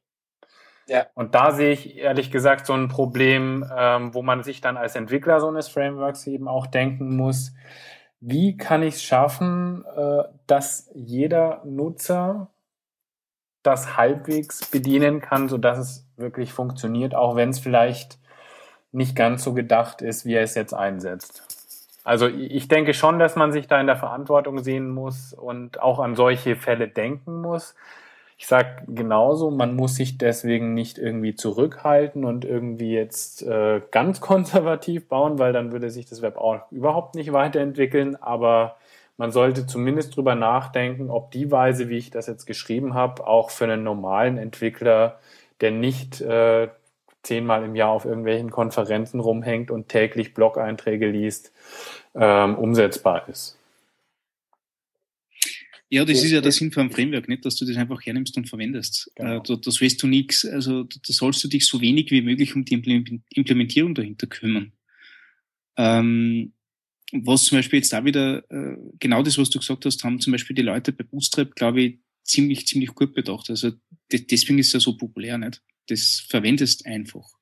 [0.88, 1.08] Ja.
[1.14, 4.96] Und da sehe ich ehrlich gesagt so ein Problem, ähm, wo man sich dann als
[4.96, 7.54] Entwickler so eines Frameworks eben auch denken muss,
[8.22, 12.48] wie kann ich es schaffen, äh, dass jeder Nutzer
[13.62, 18.20] das halbwegs bedienen kann, sodass es wirklich funktioniert, auch wenn es vielleicht
[18.92, 21.44] nicht ganz so gedacht ist, wie er es jetzt einsetzt.
[22.04, 26.00] Also ich denke schon, dass man sich da in der Verantwortung sehen muss und auch
[26.00, 27.76] an solche Fälle denken muss.
[28.38, 34.22] Ich sage genauso, man muss sich deswegen nicht irgendwie zurückhalten und irgendwie jetzt äh, ganz
[34.22, 38.16] konservativ bauen, weil dann würde sich das Web auch überhaupt nicht weiterentwickeln.
[38.16, 38.78] Aber
[39.18, 43.50] man sollte zumindest drüber nachdenken, ob die Weise, wie ich das jetzt geschrieben habe, auch
[43.50, 45.20] für einen normalen Entwickler,
[45.60, 46.70] der nicht äh,
[47.28, 51.52] zehnmal im Jahr auf irgendwelchen Konferenzen rumhängt und täglich Blog-Einträge liest,
[52.16, 53.58] ähm, umsetzbar ist.
[55.90, 58.36] Ja, das ist ja der Sinn von einem Framework, nicht, dass du das einfach hernimmst
[58.36, 59.10] und verwendest.
[59.16, 59.38] Genau.
[59.38, 62.22] Äh, da, da sollst du nichts, also da, da sollst du dich so wenig wie
[62.22, 62.74] möglich um die
[63.36, 64.74] Implementierung dahinter kümmern.
[65.78, 66.54] Ähm,
[67.14, 70.32] was zum Beispiel jetzt da wieder, äh, genau das, was du gesagt hast, haben zum
[70.32, 73.50] Beispiel die Leute bei Bootstrap, glaube ich, ziemlich, ziemlich gut bedacht.
[73.50, 73.72] Also
[74.12, 75.62] deswegen ist er so populär, nicht?
[75.88, 77.38] Das verwendest einfach.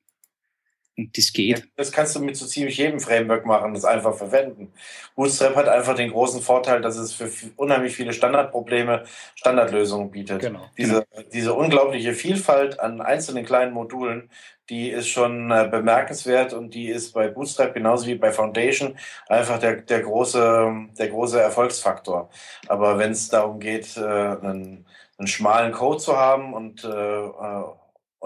[0.98, 1.58] Und das geht.
[1.58, 4.72] Ja, das kannst du mit so ziemlich jedem Framework machen, das einfach verwenden.
[5.14, 10.40] Bootstrap hat einfach den großen Vorteil, dass es für unheimlich viele Standardprobleme Standardlösungen bietet.
[10.40, 10.70] Genau.
[10.78, 11.28] Diese, genau.
[11.34, 14.30] diese unglaubliche Vielfalt an einzelnen kleinen Modulen,
[14.70, 18.96] die ist schon äh, bemerkenswert und die ist bei Bootstrap genauso wie bei Foundation
[19.28, 22.30] einfach der, der, große, der große Erfolgsfaktor.
[22.68, 24.86] Aber wenn es darum geht, äh, einen,
[25.18, 27.64] einen schmalen Code zu haben und äh, äh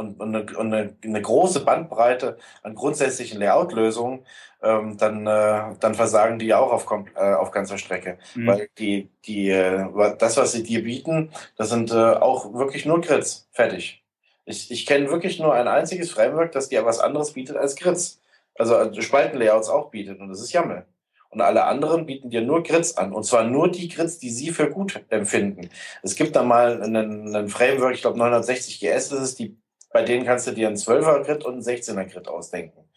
[0.00, 4.24] und, und, eine, und eine, eine, große Bandbreite an grundsätzlichen Layout-Lösungen,
[4.62, 8.18] ähm, dann, äh, dann versagen die auch auf, äh, auf ganzer Strecke.
[8.34, 8.46] Mhm.
[8.46, 9.86] Weil die, die, äh,
[10.18, 13.48] das, was sie dir bieten, das sind äh, auch wirklich nur Grids.
[13.52, 14.02] Fertig.
[14.46, 18.20] Ich, ich kenne wirklich nur ein einziges Framework, das dir was anderes bietet als Grids.
[18.58, 20.86] Also, also Spaltenlayouts auch bietet und das ist YAML.
[21.28, 23.12] Und alle anderen bieten dir nur Grids an.
[23.12, 25.70] Und zwar nur die Grids, die sie für gut empfinden.
[26.02, 29.56] Es gibt da mal einen, einen Framework, ich glaube 960 GS ist es, die
[29.92, 32.88] bei denen kannst du dir einen 12er Grid und einen 16er Grid ausdenken.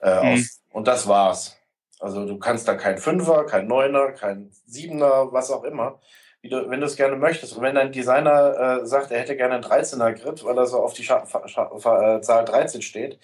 [0.00, 0.34] Äh, mhm.
[0.34, 1.56] aus, und das war's.
[1.98, 6.00] Also du kannst da kein 5er, kein 9er, kein 7er, was auch immer,
[6.42, 7.56] du, wenn du es gerne möchtest.
[7.56, 10.78] Und wenn dein Designer äh, sagt, er hätte gerne einen 13er Grid, weil er so
[10.82, 13.18] auf die Scha äh, Zahl 13 steht,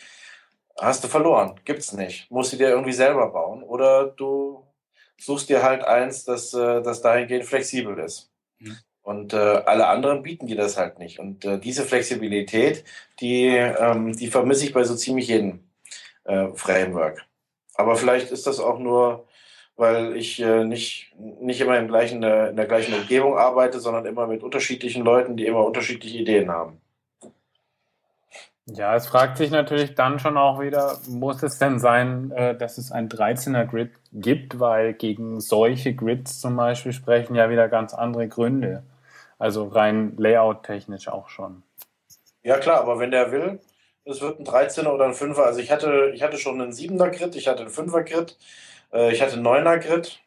[0.79, 1.59] hast du verloren.
[1.65, 2.31] Gibt's nicht.
[2.31, 3.63] Musst du dir irgendwie selber bauen.
[3.63, 4.67] Oder du
[5.19, 8.31] suchst dir halt eins, das, äh, das dahingehend flexibel ist.
[8.59, 8.77] Mhm.
[9.07, 11.21] Und äh, alle anderen bieten dir das halt nicht.
[11.21, 12.83] Und äh, diese Flexibilität,
[13.21, 15.61] die, ähm, die vermisse ich bei so ziemlich jedem
[16.25, 17.25] äh, Framework.
[17.77, 19.29] Aber vielleicht ist das auch nur,
[19.77, 24.07] weil ich äh, nicht, nicht immer im gleichen, äh, in der gleichen Umgebung arbeite, sondern
[24.07, 26.81] immer mit unterschiedlichen Leuten, die immer unterschiedliche Ideen haben.
[28.67, 32.77] Ja, es fragt sich natürlich dann schon auch wieder, muss es denn sein, äh, dass
[32.77, 37.95] es ein 13er Grid gibt, weil gegen solche Grids zum Beispiel sprechen ja wieder ganz
[37.95, 38.83] andere Gründe.
[39.39, 41.63] Also rein layout-technisch auch schon.
[42.43, 43.61] Ja klar, aber wenn der will,
[44.05, 45.43] es wird ein 13er oder ein 5er.
[45.43, 48.37] Also ich hatte, ich hatte schon einen 7er Grid, ich hatte einen 5er Grid,
[48.93, 50.21] äh, ich hatte einen 9er Grid.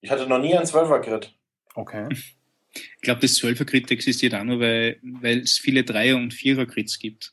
[0.00, 1.34] Ich hatte noch nie einen 12er Grid.
[1.74, 2.08] Okay.
[2.72, 6.66] Ich glaube, das 12er Grid existiert auch nur, weil, weil es viele 3er und 4er
[6.66, 7.32] Grids gibt.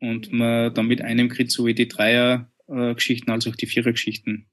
[0.00, 4.46] Und man dann mit einem Grid sowohl die Dreier-Geschichten als auch die Vierer-Geschichten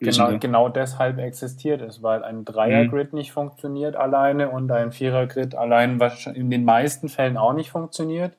[0.00, 3.18] Genau, genau deshalb existiert es, weil ein Dreier-Grid mhm.
[3.18, 6.00] nicht funktioniert alleine und ein Vierer-Grid allein
[6.34, 8.36] in den meisten Fällen auch nicht funktioniert.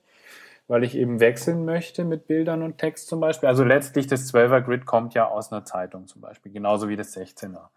[0.67, 3.49] weil ich eben wechseln möchte mit Bildern und Text zum Beispiel.
[3.49, 7.15] Also letztlich das 12er Grid kommt ja aus einer Zeitung zum Beispiel, genauso wie das
[7.15, 7.67] 16er.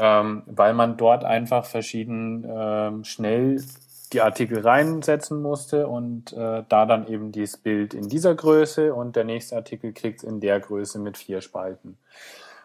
[0.00, 3.62] Ähm, weil man dort einfach verschieden ähm, schnell
[4.12, 9.14] die Artikel reinsetzen musste und äh, da dann eben dieses Bild in dieser Größe und
[9.14, 11.96] der nächste Artikel kriegt es in der Größe mit vier Spalten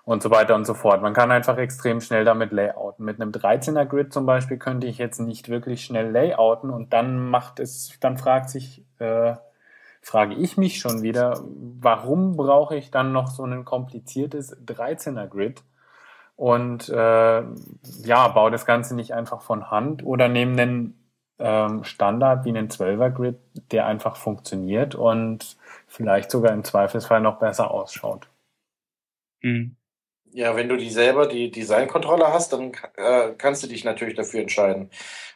[0.09, 1.03] und so weiter und so fort.
[1.03, 3.05] Man kann einfach extrem schnell damit layouten.
[3.05, 7.29] Mit einem 13er Grid zum Beispiel könnte ich jetzt nicht wirklich schnell layouten und dann
[7.29, 9.35] macht es, dann fragt sich, äh,
[10.01, 11.39] frage ich mich schon wieder,
[11.79, 15.61] warum brauche ich dann noch so ein kompliziertes 13er Grid?
[16.35, 17.43] Und äh,
[18.03, 21.03] ja, baue das Ganze nicht einfach von Hand oder nehme einen
[21.37, 23.37] ähm, Standard wie einen 12er Grid,
[23.71, 25.55] der einfach funktioniert und
[25.85, 28.27] vielleicht sogar im Zweifelsfall noch besser ausschaut.
[29.43, 29.75] Mhm.
[30.31, 34.41] Ja, wenn du die selber die Designkontrolle hast, dann äh, kannst du dich natürlich dafür
[34.41, 34.89] entscheiden.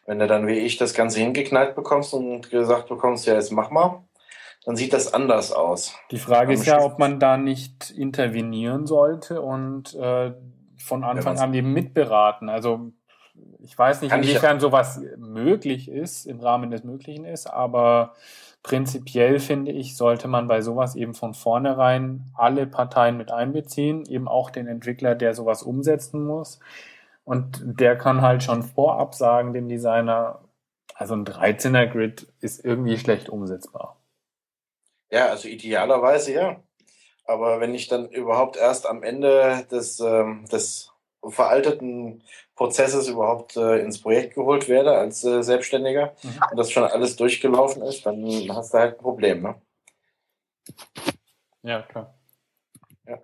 [0.05, 3.71] Wenn du dann wie ich das Ganze hingeknallt bekommst und gesagt bekommst, ja, jetzt mach
[3.71, 4.03] mal,
[4.65, 5.95] dann sieht das anders aus.
[6.11, 10.33] Die Frage ist ja, ob man da nicht intervenieren sollte und äh,
[10.77, 12.49] von Anfang an eben mitberaten.
[12.49, 12.91] Also
[13.59, 18.13] ich weiß nicht, inwiefern sowas möglich ist, im Rahmen des Möglichen ist, aber
[18.63, 24.27] prinzipiell finde ich, sollte man bei sowas eben von vornherein alle Parteien mit einbeziehen, eben
[24.27, 26.59] auch den Entwickler, der sowas umsetzen muss.
[27.25, 30.39] Und der kann halt schon vorab sagen, dem Designer,
[30.95, 33.97] also ein 13er Grid ist irgendwie schlecht umsetzbar.
[35.11, 36.63] Ja, also idealerweise ja.
[37.25, 40.92] Aber wenn ich dann überhaupt erst am Ende des, ähm, des
[41.29, 42.23] veralteten
[42.55, 46.39] Prozesses überhaupt äh, ins Projekt geholt werde als äh, Selbstständiger mhm.
[46.51, 49.41] und das schon alles durchgelaufen ist, dann hast du halt ein Problem.
[49.41, 49.55] Ne?
[51.63, 52.13] Ja, klar.
[53.07, 53.19] Ja.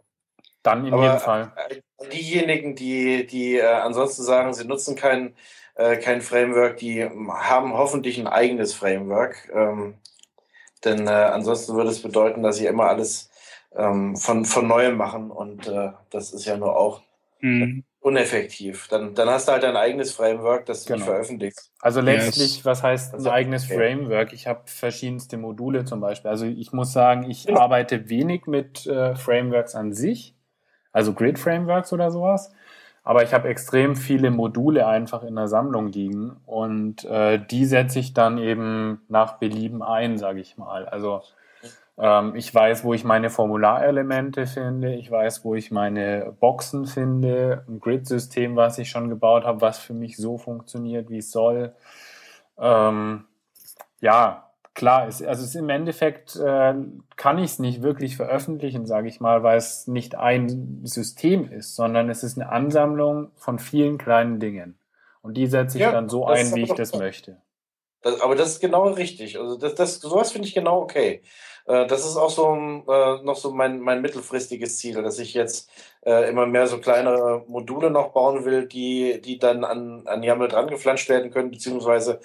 [0.64, 1.52] Dann in Aber jedem Fall.
[1.56, 5.36] Äh, diejenigen, die, die äh, ansonsten sagen, sie nutzen kein,
[5.76, 9.52] äh, kein Framework, die haben hoffentlich ein eigenes Framework.
[9.54, 9.95] Ähm,
[10.86, 13.30] denn äh, ansonsten würde es bedeuten, dass sie immer alles
[13.76, 17.02] ähm, von, von neuem machen und äh, das ist ja nur auch
[17.41, 18.88] mhm uneffektiv.
[18.88, 20.97] Dann, dann hast du halt dein eigenes Framework, das du genau.
[20.97, 21.72] nicht veröffentlichst.
[21.82, 22.66] Also letztlich, yes.
[22.66, 23.76] was heißt ein eigenes okay.
[23.76, 24.34] Framework?
[24.34, 26.32] Ich habe verschiedenste Module zum Beispiel.
[26.32, 27.60] Also ich muss sagen, ich genau.
[27.60, 30.36] arbeite wenig mit äh, Frameworks an sich,
[30.91, 32.54] also Grid-Frameworks oder sowas.
[33.04, 38.00] Aber ich habe extrem viele Module einfach in der Sammlung liegen und äh, die setze
[38.00, 40.86] ich dann eben nach Belieben ein, sage ich mal.
[40.86, 41.24] Also
[42.36, 44.95] ich weiß, wo ich meine Formularelemente finde.
[44.95, 47.66] Ich weiß, wo ich meine Boxen finde.
[47.68, 51.74] Ein Grid-System, was ich schon gebaut habe, was für mich so funktioniert, wie es soll.
[52.58, 53.26] Ähm,
[54.00, 56.74] ja, klar, es, also es im Endeffekt äh,
[57.18, 61.76] kann ich es nicht wirklich veröffentlichen, sage ich mal, weil es nicht ein System ist,
[61.76, 64.80] sondern es ist eine Ansammlung von vielen kleinen Dingen.
[65.22, 67.41] Und die setze ich ja, dann so ein, wie ich das möchte.
[68.02, 69.38] Das, aber das ist genau richtig.
[69.38, 71.22] Also das, das sowas finde ich genau okay.
[71.70, 75.70] Äh, das ist auch so äh, noch so mein, mein mittelfristiges Ziel, dass ich jetzt
[76.06, 80.48] äh, immer mehr so kleine Module noch bauen will, die, die dann an, an YAML
[80.48, 82.20] dran geflanscht werden können, beziehungsweise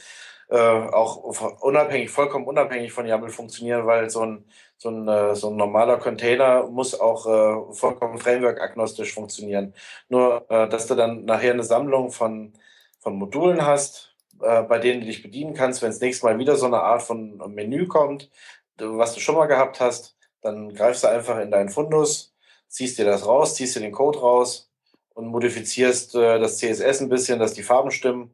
[0.49, 1.17] äh, auch
[1.63, 4.45] unabhängig, vollkommen unabhängig von YAML funktionieren, weil so ein,
[4.79, 9.75] so ein, äh, so ein normaler Container muss auch äh, vollkommen framework-agnostisch funktionieren.
[10.09, 12.55] Nur, äh, dass du dann nachher eine Sammlung von,
[13.01, 16.57] von Modulen hast, äh, bei denen du dich bedienen kannst, wenn es nächstes Mal wieder
[16.57, 18.31] so eine Art von Menü kommt,
[18.79, 22.35] was du schon mal gehabt hast, dann greifst du einfach in deinen Fundus,
[22.68, 24.70] ziehst dir das raus, ziehst dir den Code raus
[25.14, 28.31] und modifizierst äh, das CSS ein bisschen, dass die Farben stimmen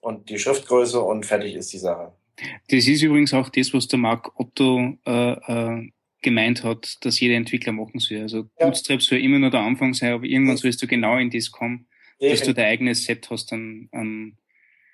[0.00, 2.12] und die Schriftgröße und fertig ist die Sache.
[2.68, 5.90] Das ist übrigens auch das, was der Marc Otto äh, äh,
[6.22, 8.20] gemeint hat, dass jeder Entwickler machen soll.
[8.20, 8.66] Also ja.
[8.66, 11.86] Bootstrap soll immer nur der Anfang sein, aber irgendwann sollst du genau in das kommen,
[12.18, 14.36] dass du dein eigenes Set hast an, an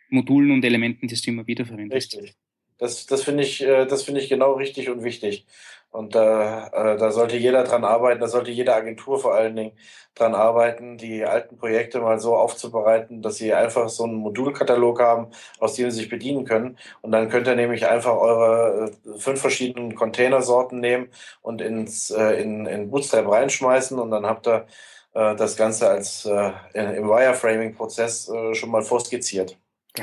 [0.08, 2.14] Modulen und Elementen, die du immer wieder verwendest.
[2.14, 2.36] Richtig.
[2.78, 5.46] Das, das finde ich, äh, das finde ich genau richtig und wichtig.
[5.90, 9.72] Und da, äh, da sollte jeder dran arbeiten, da sollte jede Agentur vor allen Dingen
[10.14, 15.28] dran arbeiten, die alten Projekte mal so aufzubereiten, dass sie einfach so einen Modulkatalog haben,
[15.58, 16.76] aus dem sie sich bedienen können.
[17.00, 21.08] Und dann könnt ihr nämlich einfach eure äh, fünf verschiedenen Containersorten nehmen
[21.40, 24.66] und ins, in, in Bootstrap reinschmeißen und dann habt ihr
[25.12, 29.56] das Ganze als im Wireframing-Prozess schon mal vorskizziert.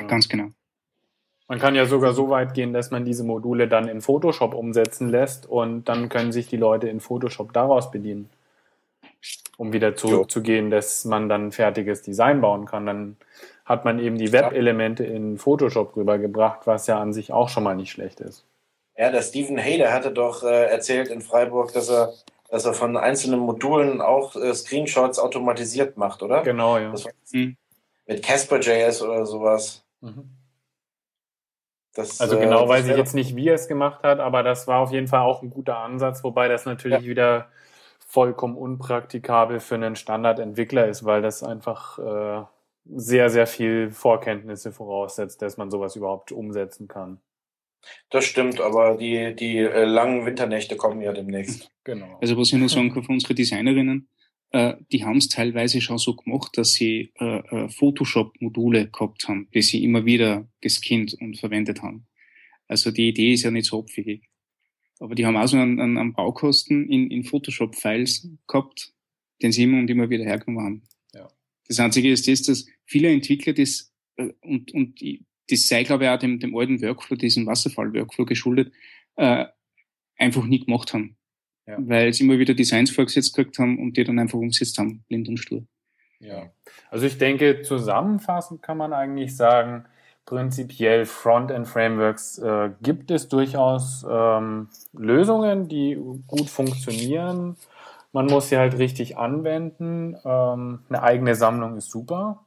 [0.07, 0.49] Ganz genau.
[1.47, 5.09] Man kann ja sogar so weit gehen, dass man diese Module dann in Photoshop umsetzen
[5.09, 8.29] lässt und dann können sich die Leute in Photoshop daraus bedienen.
[9.57, 12.85] Um wieder zurückzugehen, dass man dann ein fertiges Design bauen kann.
[12.85, 13.17] Dann
[13.65, 17.75] hat man eben die Web-Elemente in Photoshop rübergebracht, was ja an sich auch schon mal
[17.75, 18.45] nicht schlecht ist.
[18.97, 22.13] Ja, der Stephen Hayder hatte doch äh, erzählt in Freiburg, dass er,
[22.49, 26.41] dass er von einzelnen Modulen auch äh, Screenshots automatisiert macht, oder?
[26.43, 26.93] Genau, ja.
[27.31, 27.57] Mhm.
[28.05, 29.83] Mit Casper.js oder sowas.
[30.01, 30.29] Mhm.
[31.93, 34.67] Das, also genau äh, weiß ich jetzt nicht, wie er es gemacht hat, aber das
[34.67, 37.09] war auf jeden Fall auch ein guter Ansatz, wobei das natürlich ja.
[37.09, 37.49] wieder
[38.07, 42.43] vollkommen unpraktikabel für einen Standardentwickler ist, weil das einfach äh,
[42.85, 47.19] sehr, sehr viel Vorkenntnisse voraussetzt, dass man sowas überhaupt umsetzen kann.
[48.09, 51.69] Das stimmt, aber die, die äh, langen Winternächte kommen ja demnächst.
[51.83, 52.17] Genau.
[52.21, 54.07] Also was ich nur sagen kann für unsere Designerinnen,
[54.54, 59.49] äh, die haben es teilweise schon so gemacht, dass sie äh, äh, Photoshop-Module gehabt haben,
[59.54, 62.06] die sie immer wieder gescannt und verwendet haben.
[62.68, 64.30] Also die Idee ist ja nicht so abwegig.
[64.99, 68.93] Aber die haben auch so einen, einen, einen Baukosten in, in Photoshop-Files gehabt,
[69.41, 70.84] den sie immer und immer wieder hergenommen haben.
[71.14, 71.28] Ja.
[71.68, 75.01] Das Einzige ist das, dass viele Entwickler das, äh, und, und
[75.49, 78.72] das sei, glaube ich, auch dem, dem alten Workflow, diesem Wasserfall-Workflow geschuldet,
[79.16, 79.45] äh,
[80.16, 81.18] einfach nie gemacht haben.
[81.66, 81.78] Ja.
[81.80, 85.30] Weil sie immer wieder Designs vorgesetzt gekriegt haben und die dann einfach umgesetzt haben, blind
[85.30, 85.64] und stur.
[86.20, 86.49] Ja,
[86.89, 89.86] also ich denke, zusammenfassend kann man eigentlich sagen,
[90.26, 97.57] prinzipiell Frontend-Frameworks äh, gibt es durchaus ähm, Lösungen, die gut funktionieren.
[98.14, 100.16] Man muss sie halt richtig anwenden.
[100.24, 102.45] Ähm, eine eigene Sammlung ist super.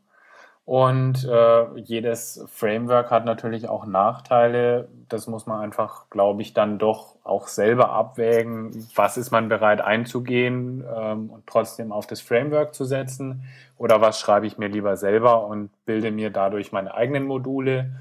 [0.66, 4.88] Und äh, jedes Framework hat natürlich auch Nachteile.
[5.08, 8.72] Das muss man einfach, glaube ich, dann doch auch selber abwägen.
[8.96, 13.44] Was ist man bereit einzugehen ähm, und trotzdem auf das Framework zu setzen?
[13.78, 17.92] Oder was schreibe ich mir lieber selber und bilde mir dadurch meine eigenen Module,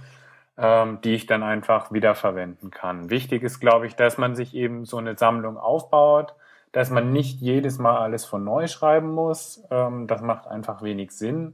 [0.57, 3.11] ähm, die ich dann einfach wiederverwenden kann.
[3.11, 6.34] Wichtig ist, glaube ich, dass man sich eben so eine Sammlung aufbaut,
[6.72, 9.63] dass man nicht jedes Mal alles von neu schreiben muss.
[9.70, 11.53] Ähm, das macht einfach wenig Sinn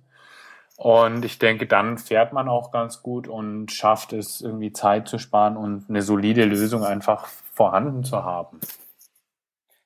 [0.82, 5.20] und ich denke, dann fährt man auch ganz gut und schafft es, irgendwie Zeit zu
[5.20, 8.60] sparen und eine solide Lösung einfach vorhanden zu haben.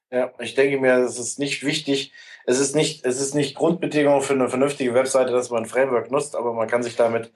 [0.09, 2.13] Ja, ich denke mir, es ist nicht wichtig,
[2.45, 6.11] es ist nicht, es ist nicht Grundbedingung für eine vernünftige Webseite, dass man ein Framework
[6.11, 7.33] nutzt, aber man kann sich damit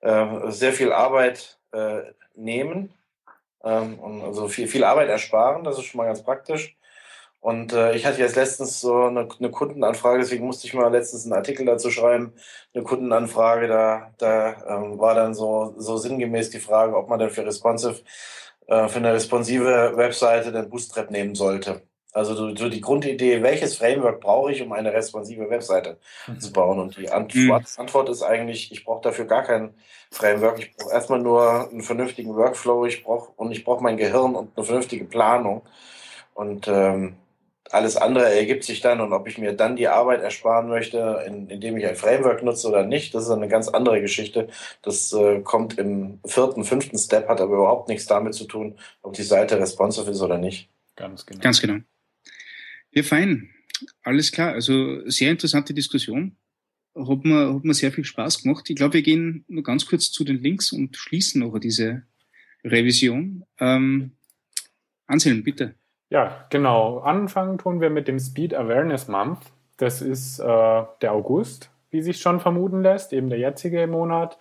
[0.00, 2.00] äh, sehr viel Arbeit äh,
[2.34, 2.92] nehmen
[3.62, 5.62] ähm, und also viel, viel Arbeit ersparen.
[5.62, 6.75] Das ist schon mal ganz praktisch.
[7.46, 11.26] Und äh, ich hatte jetzt letztens so eine, eine, Kundenanfrage, deswegen musste ich mal letztens
[11.26, 12.32] einen Artikel dazu schreiben,
[12.74, 17.30] eine Kundenanfrage, da, da ähm, war dann so, so sinngemäß die Frage, ob man denn
[17.30, 18.00] für responsive,
[18.66, 21.82] äh, für eine responsive Webseite den Bootstrap nehmen sollte.
[22.12, 26.40] Also so, so die Grundidee, welches Framework brauche ich, um eine responsive Webseite mhm.
[26.40, 26.80] zu bauen?
[26.80, 27.80] Und die Antwort, mhm.
[27.80, 29.72] Antwort ist eigentlich, ich brauche dafür gar kein
[30.10, 30.58] Framework.
[30.58, 32.86] Ich brauche erstmal nur einen vernünftigen Workflow.
[32.86, 35.62] Ich brauche und ich brauche mein Gehirn und eine vernünftige Planung.
[36.34, 37.18] Und ähm,
[37.70, 41.48] alles andere ergibt sich dann und ob ich mir dann die Arbeit ersparen möchte, in,
[41.48, 44.48] indem ich ein Framework nutze oder nicht, das ist eine ganz andere Geschichte.
[44.82, 49.14] Das äh, kommt im vierten, fünften Step, hat aber überhaupt nichts damit zu tun, ob
[49.14, 50.68] die Seite responsive ist oder nicht.
[50.96, 51.40] Ganz genau.
[51.40, 51.78] Ganz genau.
[52.92, 53.50] Ja, fein.
[54.02, 54.52] Alles klar.
[54.52, 56.36] Also sehr interessante Diskussion.
[56.94, 58.70] Hat mir, hat mir sehr viel Spaß gemacht.
[58.70, 62.04] Ich glaube, wir gehen nur ganz kurz zu den Links und schließen noch diese
[62.64, 63.44] Revision.
[63.60, 64.12] Ähm,
[65.06, 65.74] Anselm, bitte.
[66.08, 66.98] Ja, genau.
[67.00, 69.40] Anfangen tun wir mit dem Speed Awareness Month.
[69.76, 70.44] Das ist äh,
[71.02, 74.38] der August, wie sich schon vermuten lässt, eben der jetzige Monat.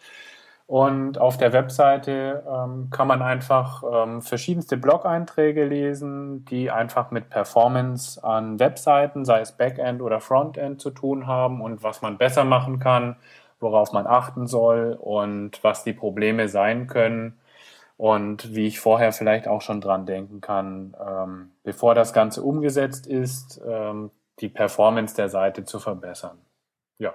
[0.68, 7.30] Und auf der Webseite ähm, kann man einfach ähm, verschiedenste Blog-Einträge lesen, die einfach mit
[7.30, 12.46] Performance an Webseiten, sei es Backend oder Frontend, zu tun haben und was man besser
[12.46, 13.16] machen kann,
[13.60, 17.38] worauf man achten soll und was die Probleme sein können
[17.98, 23.08] und wie ich vorher vielleicht auch schon dran denken kann, ähm, bevor das Ganze umgesetzt
[23.08, 26.38] ist, ähm, die Performance der Seite zu verbessern.
[26.98, 27.14] Ja.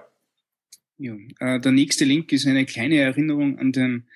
[0.97, 4.07] ja äh, der nächste Link ist eine kleine Erinnerung an den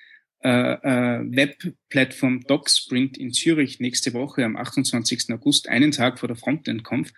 [0.42, 5.32] äh, äh, Web-Plattform DocSprint in Zürich nächste Woche am 28.
[5.32, 7.12] August, einen Tag vor der Frontend-Conf,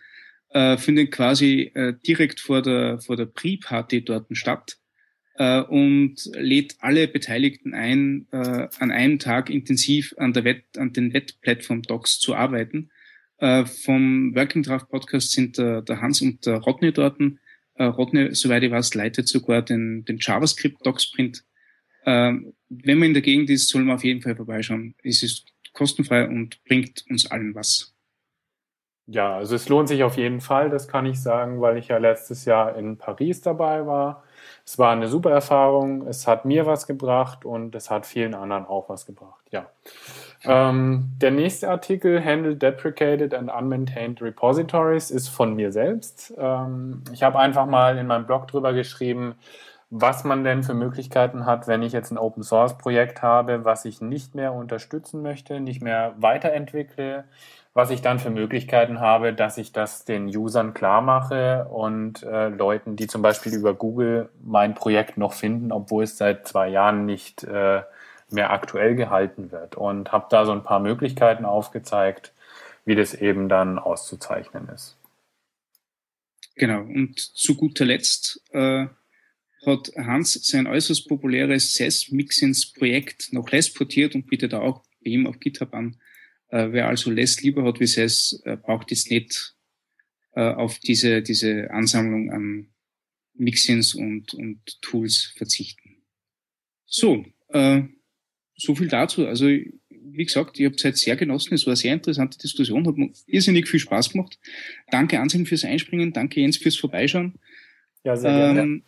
[0.51, 4.79] äh, findet quasi äh, direkt vor der, vor der Pre-Party dort statt
[5.39, 10.93] äh, und lädt alle Beteiligten ein, äh, an einem Tag intensiv an, der Wett, an
[10.93, 12.91] den Wettplattform-Docs zu arbeiten.
[13.39, 17.21] Äh, vom Working Draft Podcast sind der, der Hans und der Rodney dort.
[17.75, 21.45] Äh, Rodney, soweit ich weiß, leitet sogar den, den JavaScript Docsprint.
[22.05, 22.33] Äh,
[22.69, 24.97] wenn man in der Gegend ist, soll man auf jeden Fall vorbeischauen.
[25.05, 27.95] Es ist kostenfrei und bringt uns allen was.
[29.07, 31.97] Ja, also es lohnt sich auf jeden Fall, das kann ich sagen, weil ich ja
[31.99, 34.25] letztes Jahr in Paris dabei war
[34.65, 38.67] es war eine super Erfahrung, es hat mir was gebracht und es hat vielen anderen
[38.67, 39.45] auch was gebracht.
[39.51, 39.67] Ja.
[40.45, 46.33] Ähm, der nächste Artikel, Handle Deprecated and Unmaintained Repositories, ist von mir selbst.
[46.39, 49.35] Ähm, ich habe einfach mal in meinem Blog drüber geschrieben,
[49.91, 53.85] was man denn für Möglichkeiten hat, wenn ich jetzt ein Open Source Projekt habe, was
[53.85, 57.25] ich nicht mehr unterstützen möchte, nicht mehr weiterentwickle,
[57.79, 62.49] was ich dann für Möglichkeiten habe, dass ich das den Usern klar mache und äh,
[62.49, 67.07] Leuten, die zum Beispiel über Google mein Projekt noch finden, obwohl es seit zwei Jahren
[67.07, 67.83] nicht äh,
[68.31, 72.33] mehr aktuell gehalten wird und habe da so ein paar Möglichkeiten aufgezeigt,
[72.85, 74.97] wie das eben dann auszuzeichnen ist.
[76.57, 78.89] Genau, und zu guter Letzt äh,
[79.65, 85.39] hat Hans sein äußerst populäres SES-Mixins-Projekt noch Les portiert und bietet auch bei ihm auf
[85.39, 85.95] GitHub an.
[86.49, 89.55] Äh, wer also Les lieber hat wie SES, äh, braucht jetzt nicht
[90.35, 92.69] äh, auf diese, diese Ansammlung an
[93.35, 96.03] Mixins und, und Tools verzichten.
[96.87, 97.83] So, äh,
[98.57, 99.27] so viel dazu.
[99.27, 101.55] Also wie gesagt, ich habe Zeit sehr genossen.
[101.55, 104.39] Es war eine sehr interessante Diskussion, hat mir irrsinnig viel Spaß gemacht.
[104.91, 107.35] Danke Anselm fürs Einspringen, danke Jens fürs Vorbeischauen.
[108.05, 108.61] Ja, sehr gerne.
[108.61, 108.83] Ähm,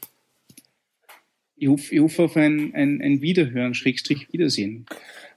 [1.57, 4.87] ich hoffe, ich hoffe auf ein, ein, ein Wiederhören, Schrägstrich Wiedersehen.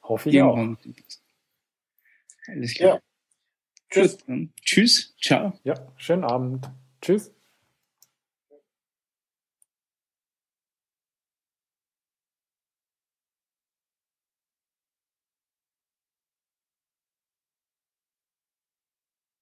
[0.01, 0.77] Hoffe ich auch.
[2.47, 2.95] Alles klar.
[2.95, 2.99] Ja.
[3.89, 4.17] Tschüss.
[4.61, 5.15] Tschüss.
[5.21, 5.53] Ciao.
[5.63, 6.69] Ja, schönen Abend.
[7.01, 7.31] Tschüss.